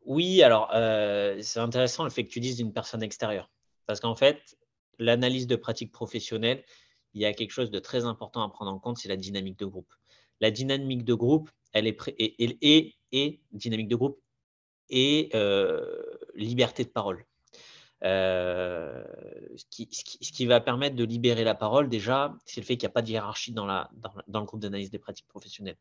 [0.05, 3.51] Oui, alors euh, c'est intéressant le fait que tu dises d'une personne extérieure.
[3.87, 4.57] Parce qu'en fait,
[4.99, 6.65] l'analyse de pratique professionnelle,
[7.15, 9.59] il y a quelque chose de très important à prendre en compte, c'est la dynamique
[9.59, 9.93] de groupe.
[10.41, 14.21] La dynamique de groupe, elle est, et, et dynamique de groupe
[14.91, 16.03] et euh,
[16.35, 17.25] liberté de parole.
[18.05, 19.05] Euh,
[19.57, 22.95] ce, qui, va permettre de libérer la parole, déjà, c'est le fait qu'il n'y a
[22.95, 25.77] pas de hiérarchie dans, le groupe d'analyse des pratiques professionnelles.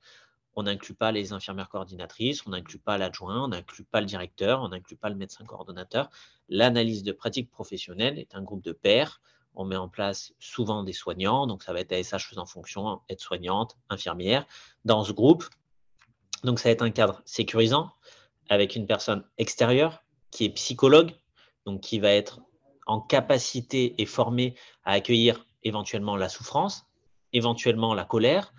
[0.56, 4.62] On n'inclut pas les infirmières coordinatrices, on n'inclut pas l'adjoint, on n'inclut pas le directeur,
[4.62, 6.10] on n'inclut pas le médecin coordonnateur.
[6.50, 9.22] L'analyse de pratiques professionnelles est un groupe de pairs.
[9.56, 13.78] On met en place souvent des soignants, donc ça va être ASH faisant fonction, aide-soignante,
[13.90, 14.46] infirmière,
[14.86, 15.46] dans ce groupe.
[16.44, 17.92] Donc ça va être un cadre sécurisant
[18.50, 21.14] avec une personne extérieure qui est psychologue,
[21.66, 22.42] donc qui va être
[22.88, 26.86] en capacité et formé à accueillir éventuellement la souffrance,
[27.34, 28.54] éventuellement la colère,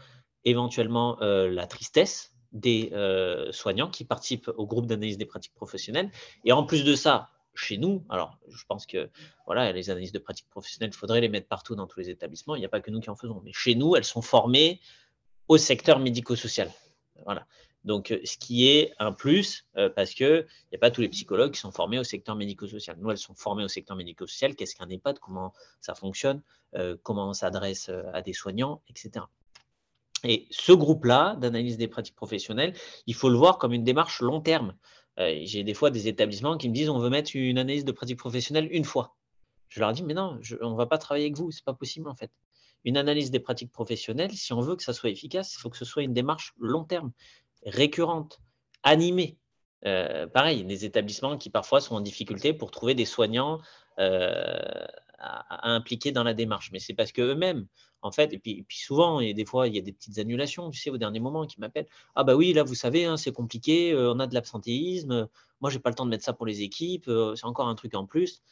[0.44, 6.10] éventuellement euh, la tristesse des euh, soignants qui participent au groupe d'analyse des pratiques professionnelles.
[6.44, 9.10] Et en plus de ça, chez nous, alors je pense que
[9.46, 12.54] voilà, les analyses de pratiques professionnelles, il faudrait les mettre partout dans tous les établissements.
[12.56, 14.80] Il n'y a pas que nous qui en faisons, mais chez nous, elles sont formées
[15.48, 16.70] au secteur médico-social.
[17.24, 17.46] Voilà.
[17.84, 21.58] Donc, ce qui est un plus, parce qu'il n'y a pas tous les psychologues qui
[21.58, 22.96] sont formés au secteur médico-social.
[23.00, 24.54] Nous, elles sont formées au secteur médico-social.
[24.54, 25.18] Qu'est-ce qu'un EHPAD?
[25.18, 26.42] Comment ça fonctionne?
[27.02, 29.24] Comment on s'adresse à des soignants, etc.
[30.24, 32.74] Et ce groupe-là d'analyse des pratiques professionnelles,
[33.06, 34.74] il faut le voir comme une démarche long terme.
[35.18, 37.92] Euh, j'ai des fois des établissements qui me disent on veut mettre une analyse de
[37.92, 39.16] pratique professionnelle une fois.
[39.68, 42.08] Je leur dis mais non, on ne va pas travailler avec vous, c'est pas possible
[42.08, 42.30] en fait.
[42.84, 45.76] Une analyse des pratiques professionnelles, si on veut que ça soit efficace, il faut que
[45.76, 47.12] ce soit une démarche long terme,
[47.64, 48.40] récurrente,
[48.82, 49.38] animée.
[49.84, 53.60] Euh, pareil, des établissements qui parfois sont en difficulté pour trouver des soignants
[53.98, 54.86] euh,
[55.22, 56.70] à, impliquer dans la démarche.
[56.72, 57.66] Mais c'est parce qu'eux-mêmes,
[58.02, 60.80] en fait, et puis, souvent, et des fois, il y a des petites annulations, tu
[60.80, 61.86] sais, au dernier moment, qui m'appellent.
[62.14, 65.28] Ah bah oui, là, vous savez, hein, c'est compliqué, euh, on a de l'absentéisme,
[65.60, 67.76] moi, j'ai pas le temps de mettre ça pour les équipes, euh, c'est encore un
[67.76, 68.42] truc en plus.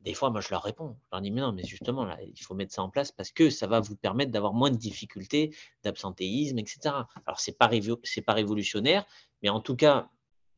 [0.00, 0.96] Des fois, moi, je leur réponds.
[1.04, 3.50] Je leur dis, mais non, mais justement, il faut mettre ça en place parce que
[3.50, 6.78] ça va vous permettre d'avoir moins de difficultés, d'absentéisme, etc.
[7.26, 9.04] Alors, ce n'est pas révolutionnaire,
[9.42, 10.10] mais en tout cas,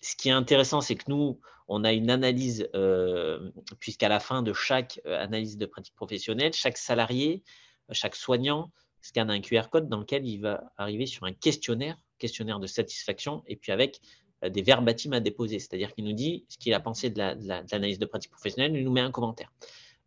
[0.02, 1.38] ce qui est intéressant, c'est que nous,
[1.68, 6.52] on a une analyse, euh, puisqu'à la fin de chaque euh, analyse de pratique professionnelle,
[6.52, 7.42] chaque salarié,
[7.92, 12.60] chaque soignant scanne un QR code dans lequel il va arriver sur un questionnaire, questionnaire
[12.60, 14.00] de satisfaction, et puis avec
[14.44, 15.60] euh, des verbatims à déposer.
[15.60, 18.92] C'est-à-dire qu'il nous dit ce qu'il a pensé de l'analyse de, pratique professionnelle, il nous
[18.92, 19.52] met un commentaire.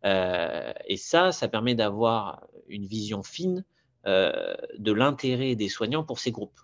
[0.04, 3.64] et ça, ça permet d'avoir une vision fine
[4.04, 6.60] de l'intérêt des soignants pour ces groupes.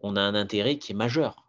[0.00, 1.41] On a un intérêt qui est majeur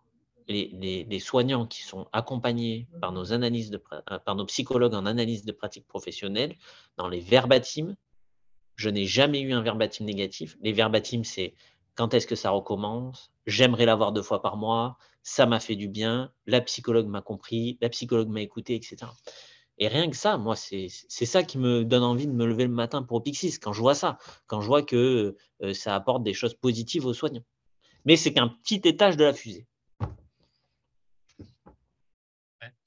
[0.48, 5.88] les, soignants qui sont accompagnés par nos, analyses de, euh, psychologues en analyse de pratique
[5.88, 6.56] professionnelle,
[6.98, 7.96] dans les verbatims,
[8.76, 10.58] je n'ai jamais eu un verbatim négatif.
[10.62, 11.54] Les verbatims, c'est
[11.96, 13.32] quand est-ce que ça recommence?
[13.46, 14.98] J'aimerais l'avoir deux fois par mois.
[15.22, 16.32] Ça m'a fait du bien.
[16.48, 17.78] La psychologue m'a compris.
[17.82, 18.98] La psychologue m'a écouté, etc.
[19.78, 22.74] Et rien que ça, moi, c'est ça qui me donne envie de me lever le
[22.74, 26.34] matin pour Pixis, quand je vois ça, quand je vois que euh, ça apporte des
[26.34, 27.44] choses positives aux soignants.
[28.06, 29.66] Mais c'est qu'un petit étage de la fusée.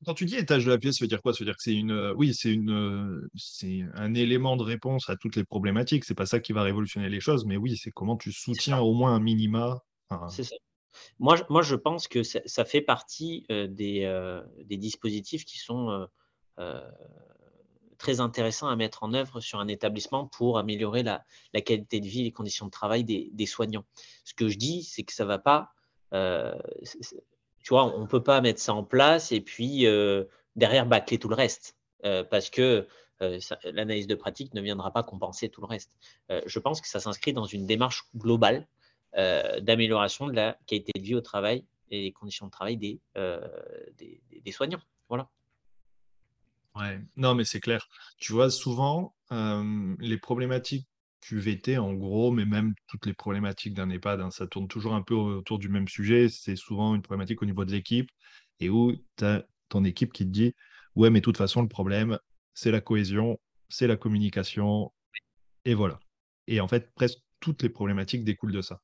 [0.07, 1.33] Quand tu dis étage de la pièce, ça veut dire quoi?
[1.33, 4.63] Ça veut dire que c'est une, euh, oui, c'est une, euh, c'est un élément de
[4.63, 6.05] réponse à toutes les problématiques.
[6.05, 8.95] C'est pas ça qui va révolutionner les choses, mais oui, c'est comment tu soutiens au
[8.95, 9.83] moins un minima.
[10.29, 10.55] c'est ça.
[11.19, 14.09] Moi, moi, je pense que ça, fait partie euh, des,
[14.65, 16.07] des, dispositifs qui sont
[17.99, 22.07] très intéressants à mettre en œuvre sur un établissement pour améliorer la, la qualité de
[22.07, 23.85] vie et les conditions de travail des, des soignants.
[24.25, 25.73] Ce que je dis, c'est que ça va pas
[27.67, 30.23] tu vois, on ne peut pas mettre ça en place et puis euh,
[30.55, 32.87] derrière bâcler tout le reste euh, parce que
[33.23, 35.91] euh, l'analyse de pratique ne viendra pas compenser tout le reste.
[36.31, 38.69] je pense que ça s'inscrit dans une démarche globale
[39.15, 44.53] d'amélioration de la qualité de vie au travail et des conditions de travail des, des,
[44.53, 44.83] soignants.
[45.09, 45.29] Voilà.
[46.77, 47.89] Ouais, non, mais c'est clair.
[48.19, 50.87] Tu vois, souvent, les problématiques
[51.29, 55.03] QVT en gros, mais même toutes les problématiques d'un EHPAD, hein, ça tourne toujours un
[55.03, 56.29] peu autour du même sujet.
[56.29, 58.11] C'est souvent une problématique au niveau de l'équipe
[58.61, 60.55] et où tu as ton équipe qui te dit
[60.95, 62.19] Ouais, mais de toute façon, le problème,
[62.55, 64.93] c'est la cohésion, c'est la communication,
[65.65, 65.99] et voilà.
[66.47, 68.81] Et en fait, presque toutes les problématiques découlent de ça.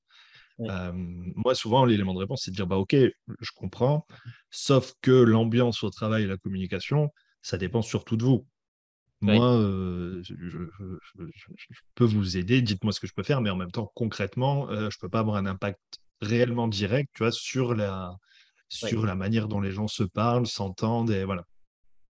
[0.95, 4.07] moi, souvent, l'élément de réponse, c'est de dire bah, Ok, je comprends,
[4.51, 7.11] sauf que l'ambiance au travail et la communication,
[7.43, 8.47] ça dépend surtout de vous.
[9.23, 10.59] Moi, euh, je,
[11.95, 14.91] peux vous aider, dites-moi ce que je peux faire, mais en même temps, concrètement, euh,
[14.91, 15.81] je ne peux pas avoir un impact
[16.21, 18.17] réellement direct, tu vois, sur la,
[18.69, 21.45] sur la manière dont les gens se parlent, s'entendent, et voilà.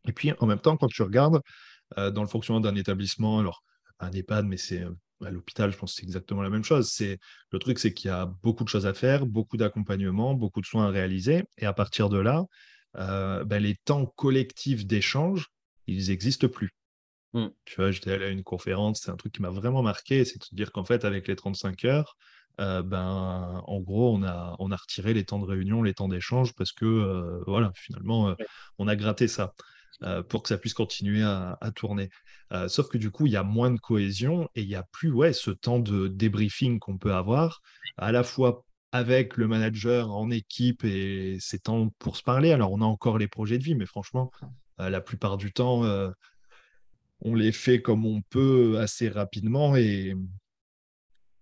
[0.07, 1.41] Et puis, en même temps, quand tu regardes
[1.99, 3.63] euh, dans le fonctionnement d'un établissement, alors
[3.99, 4.83] un EHPAD, mais c'est
[5.23, 6.89] à l'hôpital, je pense que c'est exactement la même chose.
[6.89, 7.19] C'est
[7.51, 10.65] le truc, c'est qu'il y a beaucoup de choses à faire, beaucoup d'accompagnement, beaucoup de
[10.65, 12.45] soins à réaliser, et à partir de là,
[12.95, 15.47] ben, les temps collectifs d'échange,
[15.87, 16.71] ils n'existent plus.
[17.35, 17.47] Mmh.
[17.65, 20.39] Tu vois, j'étais allé à une conférence, c'est un truc qui m'a vraiment marqué, c'est
[20.39, 22.15] de se dire qu'en fait, avec les 35 heures,
[22.61, 26.07] euh, ben, en gros, on a, on a retiré les temps de réunion, les temps
[26.07, 28.35] d'échange, parce que, euh, voilà, finalement, euh,
[28.77, 29.53] on a gratté ça
[30.27, 32.09] pour que ça puisse continuer à, tourner.
[32.67, 35.09] sauf que du coup, il y a moins de cohésion et il n'y a plus
[35.09, 37.61] ouais, ce temps de débriefing qu'on peut avoir,
[37.97, 42.51] à la fois avec le manager en équipe et ces temps pour se parler.
[42.51, 44.31] Alors, on a encore les projets de vie, mais franchement,
[44.77, 45.83] la plupart du temps,
[47.21, 50.15] on les fait comme on peut assez rapidement et,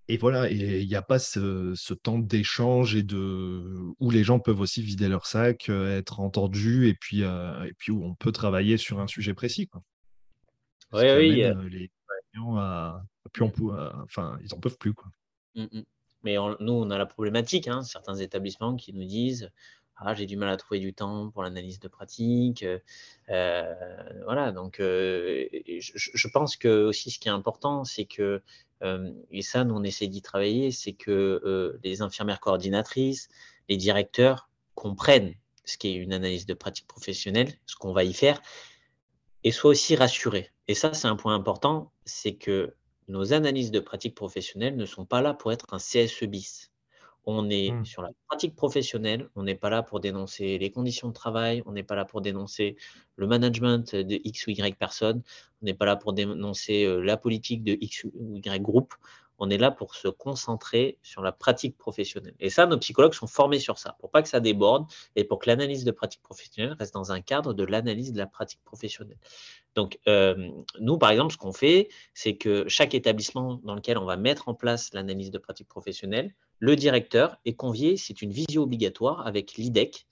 [0.10, 4.40] et voilà, et il n'y a pas ce, temps d'échange et de où les gens
[4.40, 8.14] peuvent aussi vider leur sac, euh, être entendus et puis, euh, et puis où on
[8.14, 9.70] peut travailler sur un sujet précis.
[10.92, 11.44] Oui, oui.
[11.44, 11.90] Euh, les
[12.32, 14.94] puis enfin, ils n'en peuvent plus.
[14.94, 15.10] Quoi.
[15.56, 15.84] Mmh, mmh.
[16.24, 19.50] Mais nous, on a la problématique, hein, certains établissements qui nous disent
[19.98, 22.66] ah, j'ai du mal à trouver du temps pour l'analyse de pratique.
[23.30, 23.74] Euh,
[24.26, 25.48] voilà, donc euh,
[25.80, 28.42] je, pense que aussi ce qui est important, c'est que
[29.32, 33.30] et ça, nous, on essaie d'y travailler, c'est que les infirmières coordinatrices,
[33.70, 38.42] les directeurs comprennent ce qu'est une analyse de pratique professionnelle, ce qu'on va y faire,
[39.44, 40.52] et soient aussi rassurés.
[40.68, 42.76] Et ça, c'est un point important, c'est que
[43.08, 46.72] nos analyses de pratique professionnelle ne sont pas là pour être un CSE bis.
[47.26, 47.86] On est mmh.
[47.86, 51.72] sur la pratique professionnelle, on n'est pas là pour dénoncer les conditions de travail, on
[51.72, 52.76] n'est pas là pour dénoncer
[53.16, 55.22] le management de X ou Y personnes,
[55.62, 58.94] on n'est pas là pour dénoncer euh, la politique de X ou Y groupe,
[59.44, 62.34] on est là pour se concentrer sur la pratique professionnelle.
[62.40, 64.86] Et ça, nos psychologues sont formés sur ça, pour pas que ça déborde
[65.18, 68.26] et pour que l'analyse de pratique professionnelle reste dans un cadre de l'analyse de la
[68.26, 69.18] pratique professionnelle.
[69.76, 74.06] Donc, euh, nous, par exemple, ce qu'on fait, c'est que chaque établissement dans lequel on
[74.06, 78.64] va mettre en place l'analyse de pratique professionnelle, le directeur est convié, c'est une visio
[78.64, 80.06] obligatoire avec l'IDEC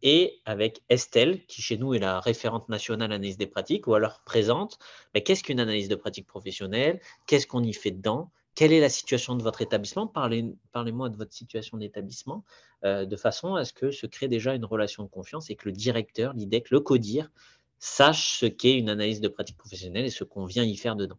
[0.00, 4.22] et avec Estelle, qui chez nous est la référente nationale analyse des pratiques, ou alors
[4.24, 4.78] présente
[5.12, 8.88] mais qu'est-ce qu'une analyse de pratique professionnelle, qu'est-ce qu'on y fait dedans, quelle est la
[8.88, 10.06] situation de votre établissement?
[10.06, 12.44] Parlez-moi de votre situation d'établissement,
[12.84, 15.68] euh, de façon à ce que se crée déjà une relation de confiance et que
[15.68, 17.30] le directeur, l'IDEC, le CODIR,
[17.78, 21.18] sache ce qu'est une analyse de pratique professionnelle et ce qu'on vient y faire dedans.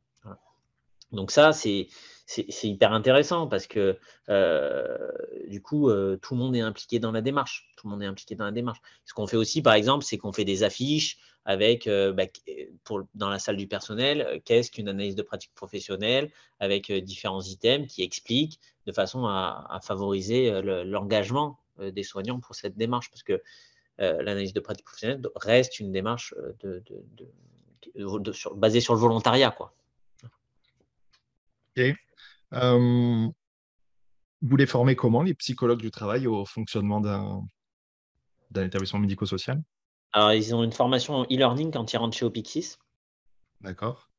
[1.11, 1.87] Donc ça, c'est
[2.37, 3.97] hyper intéressant parce que
[4.29, 5.11] euh,
[5.47, 7.69] du coup, euh, tout le monde est impliqué dans la démarche.
[7.77, 8.79] Tout le monde est impliqué dans la démarche.
[9.05, 12.25] Ce qu'on fait aussi, par exemple, c'est qu'on fait des affiches avec, euh, bah,
[13.15, 18.03] dans la salle du personnel, qu'est-ce qu'une analyse de pratique professionnelle avec différents items qui
[18.03, 23.09] expliquent de façon à, favoriser l'engagement des soignants pour cette démarche.
[23.09, 23.41] Parce que
[23.97, 26.35] l'analyse de pratique professionnelle reste une démarche
[28.55, 29.51] basée sur le volontariat.
[29.51, 29.73] Quoi.
[32.53, 33.27] Euh,
[34.41, 39.61] vous les formez comment, les psychologues du travail, au fonctionnement d'un établissement médico-social?
[40.13, 42.75] Alors, ils ont une formation e-learning quand ils rentrent chez Opixis.
[43.61, 44.09] D'accord.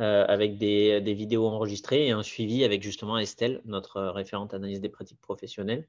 [0.00, 4.88] Euh, avec des, vidéos enregistrées et un suivi avec justement Estelle, notre référente analyse des
[4.88, 5.86] pratiques professionnelles.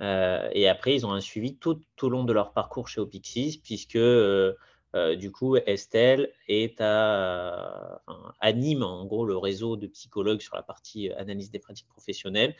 [0.00, 3.60] Euh, et après, ils ont un suivi tout, au long de leur parcours chez Opixis,
[3.62, 4.54] puisque euh,
[4.94, 8.00] du coup, Estelle est à,
[8.40, 12.54] anime en gros le réseau de psychologues sur la partie analyse des pratiques professionnelles.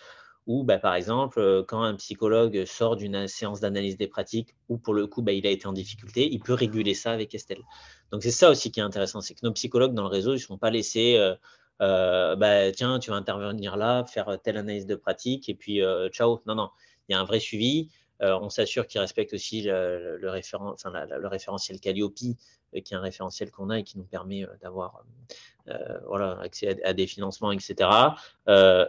[0.48, 4.78] Ou bah, par exemple, euh, quand un psychologue sort d'une séance d'analyse des pratiques, ou
[4.78, 7.62] pour le coup, bah, il a été en difficulté, il peut réguler ça avec Estelle.
[8.12, 10.38] Donc c'est ça aussi qui est intéressant, c'est que nos psychologues dans le réseau, ne
[10.38, 11.18] sont pas laissés,
[11.82, 16.40] euh, bah, tiens, tu vas intervenir là, faire telle analyse de pratique, et puis ciao.
[16.46, 16.70] Non, non,
[17.08, 17.90] il y a un vrai suivi.
[18.22, 20.18] Euh, on s'assure qu'ils respectent aussi le,
[21.28, 22.14] référentiel Calliope,
[22.74, 25.04] euh, qui est un référentiel qu'on a et qui nous permet euh, d'avoir
[26.40, 27.90] accès à, des financements, etc.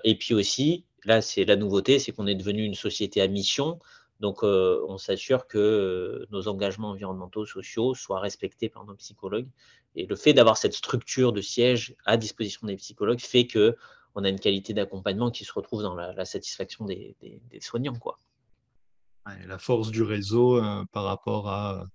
[0.04, 3.80] et puis aussi, là, c'est la nouveauté, c'est qu'on est devenu une société à mission.
[4.22, 9.48] Donc, on s'assure que nos engagements environnementaux, sociaux soient respectés par nos psychologues.
[9.96, 13.76] Et le fait d'avoir cette structure de siège à disposition des psychologues fait que
[14.16, 18.20] on a une qualité d'accompagnement qui se retrouve dans la, satisfaction des, des soignants, quoi
[19.48, 21.86] la force du réseau euh, par rapport à,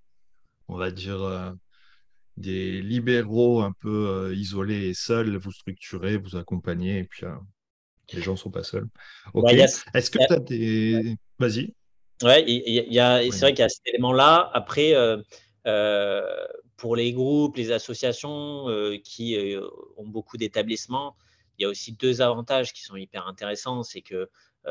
[0.69, 1.51] on va dire, euh,
[2.37, 7.27] des libéraux un peu euh, isolés et seuls, vous structurez, vous accompagnez, et puis
[8.13, 8.89] les gens ne sont pas seuls.
[9.33, 9.53] Ok.
[9.53, 11.17] Est-ce que tu as des.
[11.39, 11.75] Vas-y.
[12.23, 14.51] Ouais, il y a, c'est vrai qu'il y a cet élément-là.
[14.55, 14.95] Après,
[16.77, 18.67] pour les groupes, les associations
[19.05, 19.37] qui
[19.97, 21.17] ont beaucoup d'établissements,
[21.59, 23.83] il y a aussi deux avantages qui sont hyper intéressants.
[23.83, 24.31] C'est que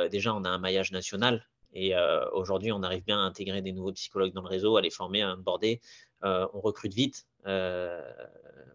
[0.10, 3.72] déjà, on a un maillage national et euh, aujourd'hui, on arrive bien à intégrer des
[3.72, 5.82] nouveaux psychologues dans le réseau, à les former, à onboarder.
[6.24, 7.26] Euh, on recrute vite.
[7.48, 8.02] Euh,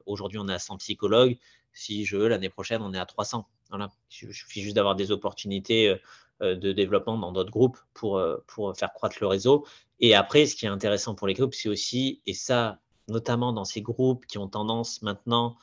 [0.07, 1.39] aujourd'hui, on est à 100 psychologues.
[1.73, 3.49] Si je veux, l'année prochaine, on est à 300.
[3.71, 3.91] Voilà.
[4.11, 5.95] Il suffit juste d'avoir des opportunités
[6.41, 9.67] de développement dans d'autres groupes pour, pour faire croître le réseau.
[10.01, 13.65] Et après, ce qui est intéressant pour les groupes, c'est aussi, et ça, notamment dans
[13.65, 15.57] ces groupes qui ont tendance maintenant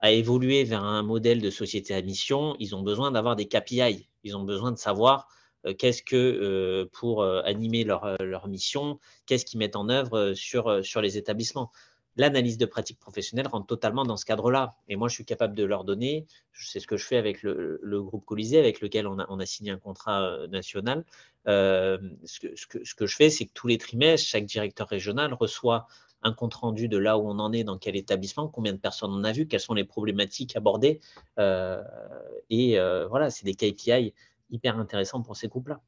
[0.00, 4.06] à évoluer vers un modèle de société à mission, ils ont besoin d'avoir des KPI.
[4.22, 5.34] Ils ont besoin de savoir euh,
[5.72, 10.84] qu'est-ce que euh, pour euh, animer leur, leur mission, qu'est-ce qu'ils mettent en œuvre sur,
[10.84, 11.72] sur les établissements.
[12.16, 14.76] L'analyse de pratique professionnelle rentre totalement dans ce cadre-là.
[14.88, 18.02] Et moi, je suis capable de leur donner, c'est ce que je fais avec le,
[18.02, 21.04] groupe Colisée, avec lequel on a, signé un contrat national.
[21.44, 21.98] ce,
[22.40, 25.34] que, ce, que, ce, que, je fais, c'est que tous les trimestres, chaque directeur régional
[25.34, 25.88] reçoit
[26.22, 29.10] un compte rendu de là où on en est, dans quel établissement, combien de personnes
[29.10, 31.00] on a vu, quelles sont les problématiques abordées.
[31.36, 34.14] et voilà, c'est des KPI
[34.50, 35.82] hyper intéressant pour ces groupes-là.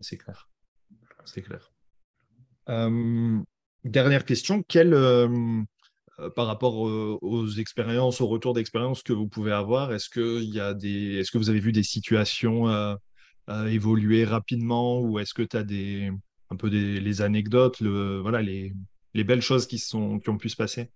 [0.00, 0.48] C'est clair.
[1.24, 1.72] C'est clair.
[2.68, 3.40] Euh,
[3.84, 5.28] dernière question, quelle, euh,
[6.20, 10.60] euh, par rapport aux, expériences, au retour d'expérience que vous pouvez avoir, est-ce que, y
[10.60, 12.66] a des, est-ce que vous avez vu des situations
[13.66, 16.12] évoluer rapidement ou est-ce que tu as des,
[16.50, 18.74] un peu des, les anecdotes, le, voilà, les,
[19.14, 20.90] les belles choses qui, sont, qui ont pu se passer?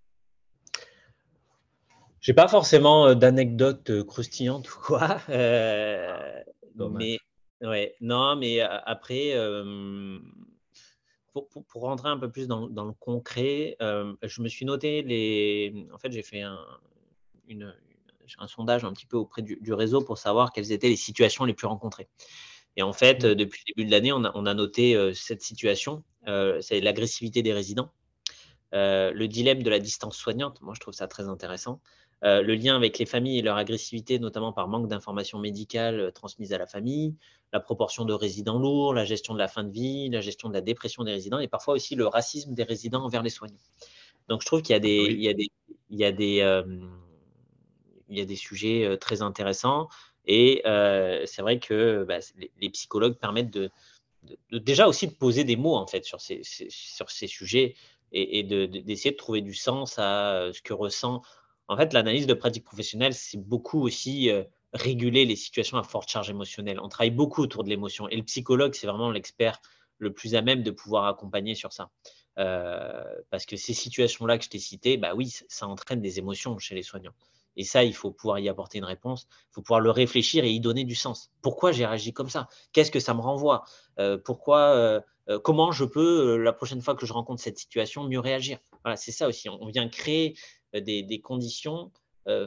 [2.22, 5.18] J'ai pas forcément d'anecdotes croustillantes ou quoi.
[5.28, 7.18] mais
[7.60, 9.34] ouais, non, mais après,
[11.32, 15.88] pour, pour, rentrer un peu plus dans, dans le concret, je me suis noté les.
[15.92, 16.64] En fait, j'ai fait un,
[17.48, 17.74] une,
[18.38, 21.54] un sondage un petit peu auprès du, réseau pour savoir quelles étaient les situations les
[21.54, 22.08] plus rencontrées.
[22.76, 23.34] Et en fait, mmh.
[23.34, 26.04] depuis le début de l'année, on a, noté cette situation,
[26.60, 27.92] c'est l'agressivité des résidents,
[28.72, 31.80] le dilemme de la distance soignante, moi je trouve ça très intéressant,
[32.22, 36.58] le lien avec les familles et leur agressivité, notamment par manque d'informations médicales transmises à
[36.58, 37.14] la famille,
[37.52, 40.54] la proportion de résidents lourds, la gestion de la fin de vie, la gestion de
[40.54, 43.56] la dépression des résidents et parfois aussi le racisme des résidents envers les soignants.
[44.28, 45.48] Donc je trouve qu'il y a des, il y a des,
[45.90, 46.62] il y a des,
[48.08, 49.88] il y a des sujets très intéressants.
[50.26, 50.62] Et
[51.26, 52.18] c'est vrai que bah,
[52.60, 53.70] les, psychologues permettent de,
[54.52, 57.74] déjà aussi de poser des mots en fait sur ces, sur ces sujets
[58.12, 61.22] et, d'essayer de, trouver du sens à ce que ressent.
[61.72, 64.30] En fait, l'analyse de pratique professionnelle, c'est beaucoup aussi
[64.72, 66.78] réguler les situations à forte charge émotionnelle.
[66.80, 69.60] On travaille beaucoup autour de l'émotion et le psychologue, c'est vraiment l'expert
[69.98, 71.90] le plus à même de pouvoir accompagner sur ça.
[72.36, 76.74] parce que ces situations-là que je t'ai citées, bah oui, ça entraîne des émotions chez
[76.74, 77.14] les soignants.
[77.56, 79.26] Et ça, il faut pouvoir y apporter une réponse.
[79.50, 81.30] Il faut pouvoir le réfléchir et y donner du sens.
[81.42, 82.48] Pourquoi j'ai réagi comme ça?
[82.72, 83.64] Qu'est-ce que ça me renvoie?
[83.98, 88.04] Euh, Pourquoi euh, euh, Comment je peux, la prochaine fois que je rencontre cette situation,
[88.04, 88.58] mieux réagir?
[88.84, 89.48] Voilà, c'est ça aussi.
[89.48, 90.34] On vient créer
[90.74, 91.90] des, conditions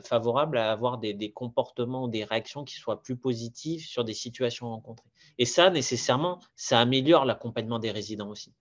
[0.04, 4.70] favorables à avoir des, des, comportements, des réactions qui soient plus positives sur des situations
[4.70, 5.10] rencontrées.
[5.38, 8.54] Et ça, nécessairement, ça améliore l'accompagnement des résidents aussi.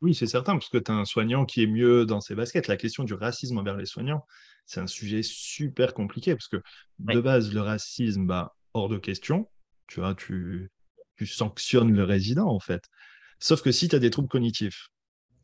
[0.00, 2.68] Oui, c'est certain, parce que tu as un soignant qui est mieux dans ses baskets.
[2.68, 4.24] La question du racisme envers les soignants,
[4.64, 6.62] c'est un sujet super compliqué, parce que
[6.98, 9.48] de base, le racisme, bah, hors de question.
[9.88, 10.70] Tu vois, tu,
[11.16, 12.88] tu sanctionnes le résident, en fait.
[13.38, 14.88] Sauf que si tu as des troubles cognitifs,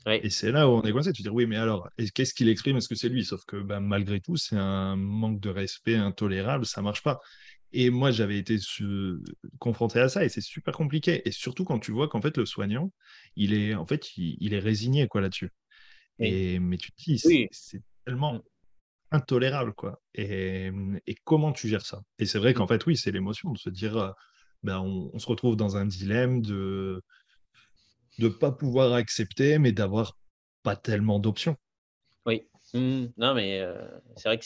[0.06, 2.76] et c'est là où on est coincé, tu dis oui, mais alors, qu'est-ce qu'il exprime?
[2.76, 3.24] Est-ce que c'est lui?
[3.24, 7.20] Sauf que bah, malgré tout, c'est un manque de respect intolérable, ça marche pas.
[7.72, 8.58] Et moi, j'avais été
[9.58, 11.26] confronté à ça et c'est super compliqué.
[11.26, 12.92] Et surtout quand tu vois qu'en fait, le soignant,
[13.36, 15.50] il est, en fait, il, est résigné quoi là-dessus.
[16.18, 17.18] Et, mais tu te dis,
[17.50, 18.42] c'est tellement
[19.10, 20.00] intolérable quoi.
[20.14, 20.70] Et,
[21.06, 22.02] et, comment tu gères ça?
[22.18, 22.68] Et c'est vrai qu'en mm.
[22.68, 24.10] fait, oui, c'est l'émotion de se dire, euh,
[24.62, 27.02] ben, on, se retrouve dans un dilemme de
[28.18, 30.18] ne pas pouvoir accepter, mais d'avoir
[30.62, 31.56] pas tellement d'options.
[32.26, 32.46] Oui.
[32.74, 33.06] Mm.
[33.16, 33.74] non, mais euh,
[34.16, 34.44] c'est vrai que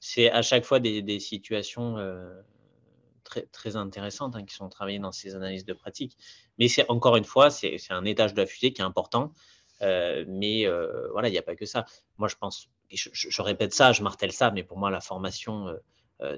[0.00, 2.40] c'est à chaque fois des, des situations euh,
[3.24, 6.16] très, très intéressantes hein, qui sont travaillées dans ces analyses de pratique.
[6.58, 9.32] Mais c'est encore une fois, c'est un étage de la fusée qui est important.
[9.82, 10.66] Euh, mais
[11.12, 11.84] voilà, il n'y a pas que ça.
[12.16, 15.72] Moi, je pense, je, répète ça, je martèle ça, mais pour moi, la formation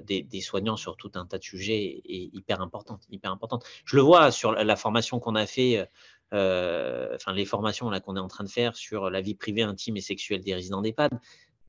[0.03, 3.65] des, des, soignants sur tout un tas de sujets est, hyper importante, hyper importante.
[3.85, 5.87] Je le vois sur la, formation qu'on a fait,
[6.31, 9.97] enfin les formations là qu'on est en train de faire sur la vie privée, intime
[9.97, 11.11] et sexuelle des résidents d'EHPAD.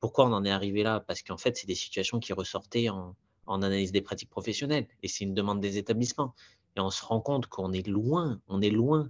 [0.03, 0.99] Pourquoi on en est arrivé là?
[0.99, 3.15] Parce qu'en fait, c'est des situations qui ressortaient en,
[3.47, 6.33] analyse des pratiques professionnelles et c'est une demande des établissements.
[6.75, 9.09] Et on se rend compte qu'on est loin, on est loin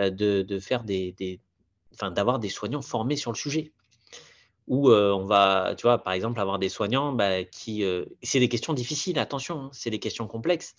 [0.00, 1.40] euh, de, faire des,
[1.94, 3.72] enfin, d'avoir des soignants formés sur le sujet.
[4.66, 8.40] Ou euh, on va, tu vois, par exemple, avoir des soignants bah, qui, euh, c'est
[8.40, 10.74] des questions difficiles, attention, hein, c'est des questions complexes,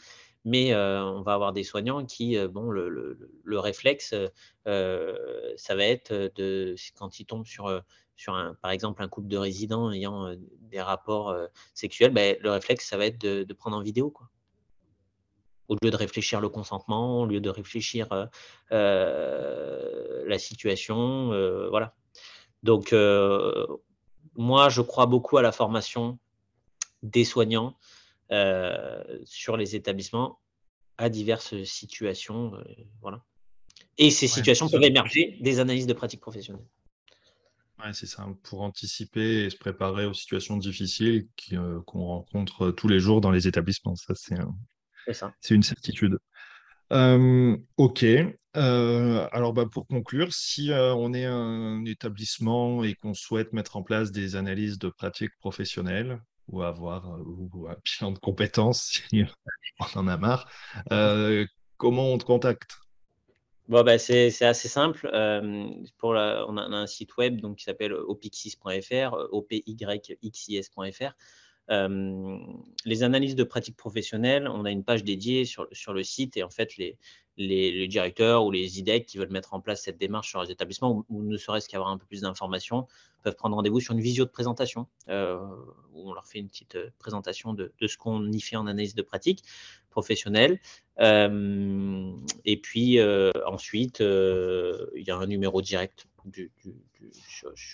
[0.45, 4.13] mais on va avoir des soignants qui, bon, le, le, le réflexe,
[4.65, 7.83] ça va être de, quand ils tombent sur
[8.15, 11.35] sur un, par exemple un couple de résidents ayant des rapports
[11.73, 14.11] sexuels, ben, le réflexe, ça va être de, prendre en vidéo.
[14.11, 14.29] Quoi.
[15.67, 18.07] Au lieu de réfléchir le consentement, au lieu de réfléchir
[18.69, 21.27] la situation.
[21.69, 21.95] voilà.
[22.63, 22.93] Donc,
[24.35, 26.17] moi, je crois beaucoup à la formation
[27.01, 27.75] des soignants
[29.25, 30.39] sur les établissements
[30.97, 32.53] à diverses situations.
[33.01, 33.23] voilà.
[33.97, 36.65] Et ces situations peuvent émerger des analyses de pratiques professionnelles
[37.91, 42.99] c'est ça, pour anticiper et se préparer aux situations difficiles euh, qu'on rencontre tous les
[42.99, 43.95] jours dans les établissements.
[43.95, 44.37] Ça, c'est
[45.41, 46.17] c'est une certitude.
[46.93, 48.05] Euh, ok.
[48.55, 53.83] Euh, alors, bah, pour conclure, si on est un établissement et qu'on souhaite mettre en
[53.83, 59.23] place des analyses de pratiques professionnelles ou avoir ou un bilan de compétences, si
[59.79, 60.49] on en a marre,
[61.77, 62.77] comment on te contacte?
[63.69, 65.09] Bon, bah, c'est assez simple.
[65.13, 71.11] Euh, pour la, on, a, un site web donc, qui s'appelle opixis.fr, opyxis.fr.
[71.69, 72.37] Euh,
[72.85, 76.43] les analyses de pratiques professionnelles, on a une page dédiée sur, sur le site et
[76.43, 76.97] en fait, les,
[77.37, 81.05] les, directeurs ou les IDEC qui veulent mettre en place cette démarche sur les établissements
[81.09, 82.87] ou, ne serait-ce qu'avoir un peu plus d'informations
[83.23, 85.39] peuvent prendre rendez-vous sur une visio de présentation euh,
[85.93, 88.95] où on leur fait une petite euh, présentation de, ce qu'on y fait en analyse
[88.95, 89.43] de pratique
[89.89, 90.59] professionnelle.
[90.99, 92.11] Euh,
[92.45, 92.99] et puis
[93.45, 96.51] ensuite, il y a un numéro direct du,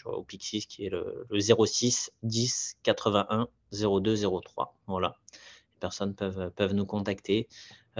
[0.05, 4.75] au Pixis qui est le, 06 10 81 02 03.
[4.87, 5.15] Voilà.
[5.31, 7.47] Les personnes peuvent, peuvent nous contacter.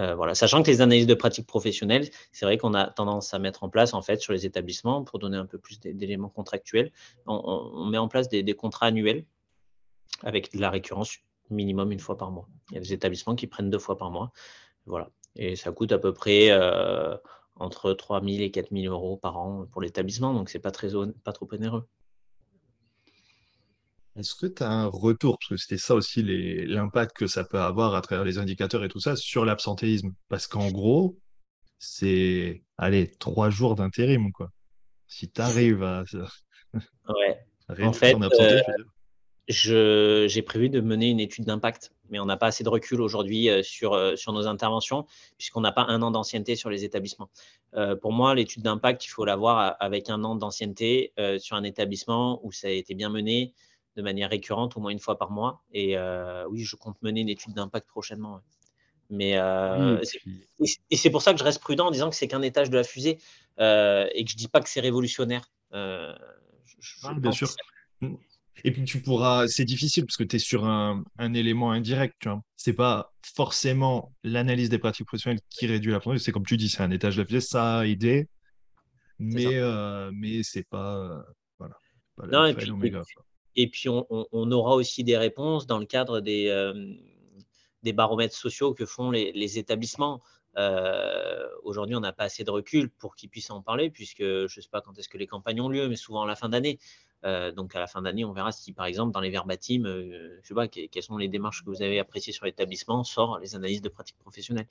[0.00, 0.34] Euh, voilà.
[0.34, 3.68] Sachant que les analyses de pratique professionnelle, c'est vrai qu'on a tendance à mettre en
[3.68, 6.90] place en fait sur les établissements pour donner un peu plus d'éléments contractuels.
[7.26, 9.24] On, met en place des, contrats annuels
[10.22, 11.18] avec de la récurrence
[11.50, 12.48] minimum une fois par mois.
[12.70, 14.32] Il y a des établissements qui prennent deux fois par mois.
[14.86, 15.10] Voilà.
[15.36, 17.16] Et ça coûte à peu près euh,
[17.60, 20.88] entre 3 000 et 4 000 euros par an pour l'établissement, donc c'est pas très
[21.24, 21.86] pas trop onéreux.
[24.16, 27.60] Est-ce que tu as un retour, parce que c'était ça aussi l'impact que ça peut
[27.60, 30.12] avoir à travers les indicateurs et tout ça sur l'absentéisme?
[30.28, 31.18] Parce qu'en gros,
[31.78, 34.50] c'est, allez, trois jours d'intérim, quoi.
[35.06, 36.04] Si tu arrives à.
[37.08, 37.46] Ouais.
[37.84, 38.60] en fait, euh,
[39.50, 43.48] j'ai prévu de mener une étude d'impact, mais on n'a pas assez de recul aujourd'hui
[43.48, 45.06] euh, sur, euh, sur nos interventions,
[45.38, 47.30] puisqu'on n'a pas un an d'ancienneté sur les établissements.
[48.00, 52.52] pour moi, l'étude d'impact, il faut l'avoir avec un an d'ancienneté sur un établissement où
[52.52, 53.52] ça a été bien mené,
[53.96, 55.62] de manière récurrente, au moins une fois par mois.
[55.72, 58.40] Et euh, oui, je compte mener une étude d'impact prochainement.
[59.08, 60.00] Mais euh,
[60.90, 62.76] et c'est pour ça que je reste prudent en disant que c'est qu'un étage de
[62.76, 63.18] la fusée
[63.58, 65.50] euh, et que je dis pas que c'est révolutionnaire.
[65.72, 67.48] bien sûr.
[68.64, 71.04] Et puis tu pourras, c'est difficile parce que tu es sur un,
[71.34, 72.14] élément indirect.
[72.20, 72.42] Tu vois.
[72.56, 76.82] C'est pas forcément l'analyse des pratiques professionnelles qui réduit la C'est comme tu dis, c'est
[76.82, 78.28] un étage de la fusée, ça a aidé,
[79.18, 79.60] mais
[80.12, 81.24] mais c'est pas
[81.58, 81.76] voilà.
[82.30, 82.70] non, et puis,
[83.56, 86.94] et puis, on, aura aussi des réponses dans le cadre des, euh,
[87.82, 90.22] des baromètres sociaux que font les, établissements.
[90.56, 94.42] Euh, aujourd'hui, on n'a pas assez de recul pour qu'ils puissent en parler, puisque je
[94.42, 96.48] ne sais pas quand est-ce que les campagnes ont lieu, mais souvent à la fin
[96.48, 96.78] d'année.
[97.24, 100.36] Euh, donc, à la fin d'année, on verra si, par exemple, dans les verbatim, je
[100.36, 103.54] ne sais pas, quelles sont les démarches que vous avez appréciées sur l'établissement, sort les
[103.54, 104.66] analyses de pratiques professionnelles.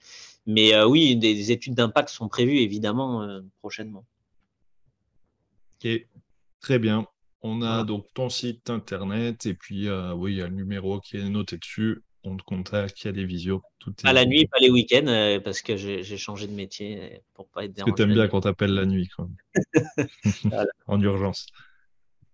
[0.45, 4.05] Mais oui, des, études d'impact sont prévues, évidemment, prochainement.
[5.83, 5.89] Ok,
[6.59, 7.07] très bien.
[7.41, 10.99] On a donc ton site internet et puis euh, oui, il y a le numéro
[10.99, 12.03] qui est noté dessus.
[12.25, 13.61] On te contacte, il y a des visios.
[13.79, 14.11] Tout est...
[14.11, 17.71] la nuit, pas les week-ends, euh, parce que j'ai changé de métier pour pas être
[17.71, 17.91] dérangé.
[17.91, 19.29] Parce que tu aimes bien quand t'appelles la nuit, quoi.
[20.87, 21.47] en urgence.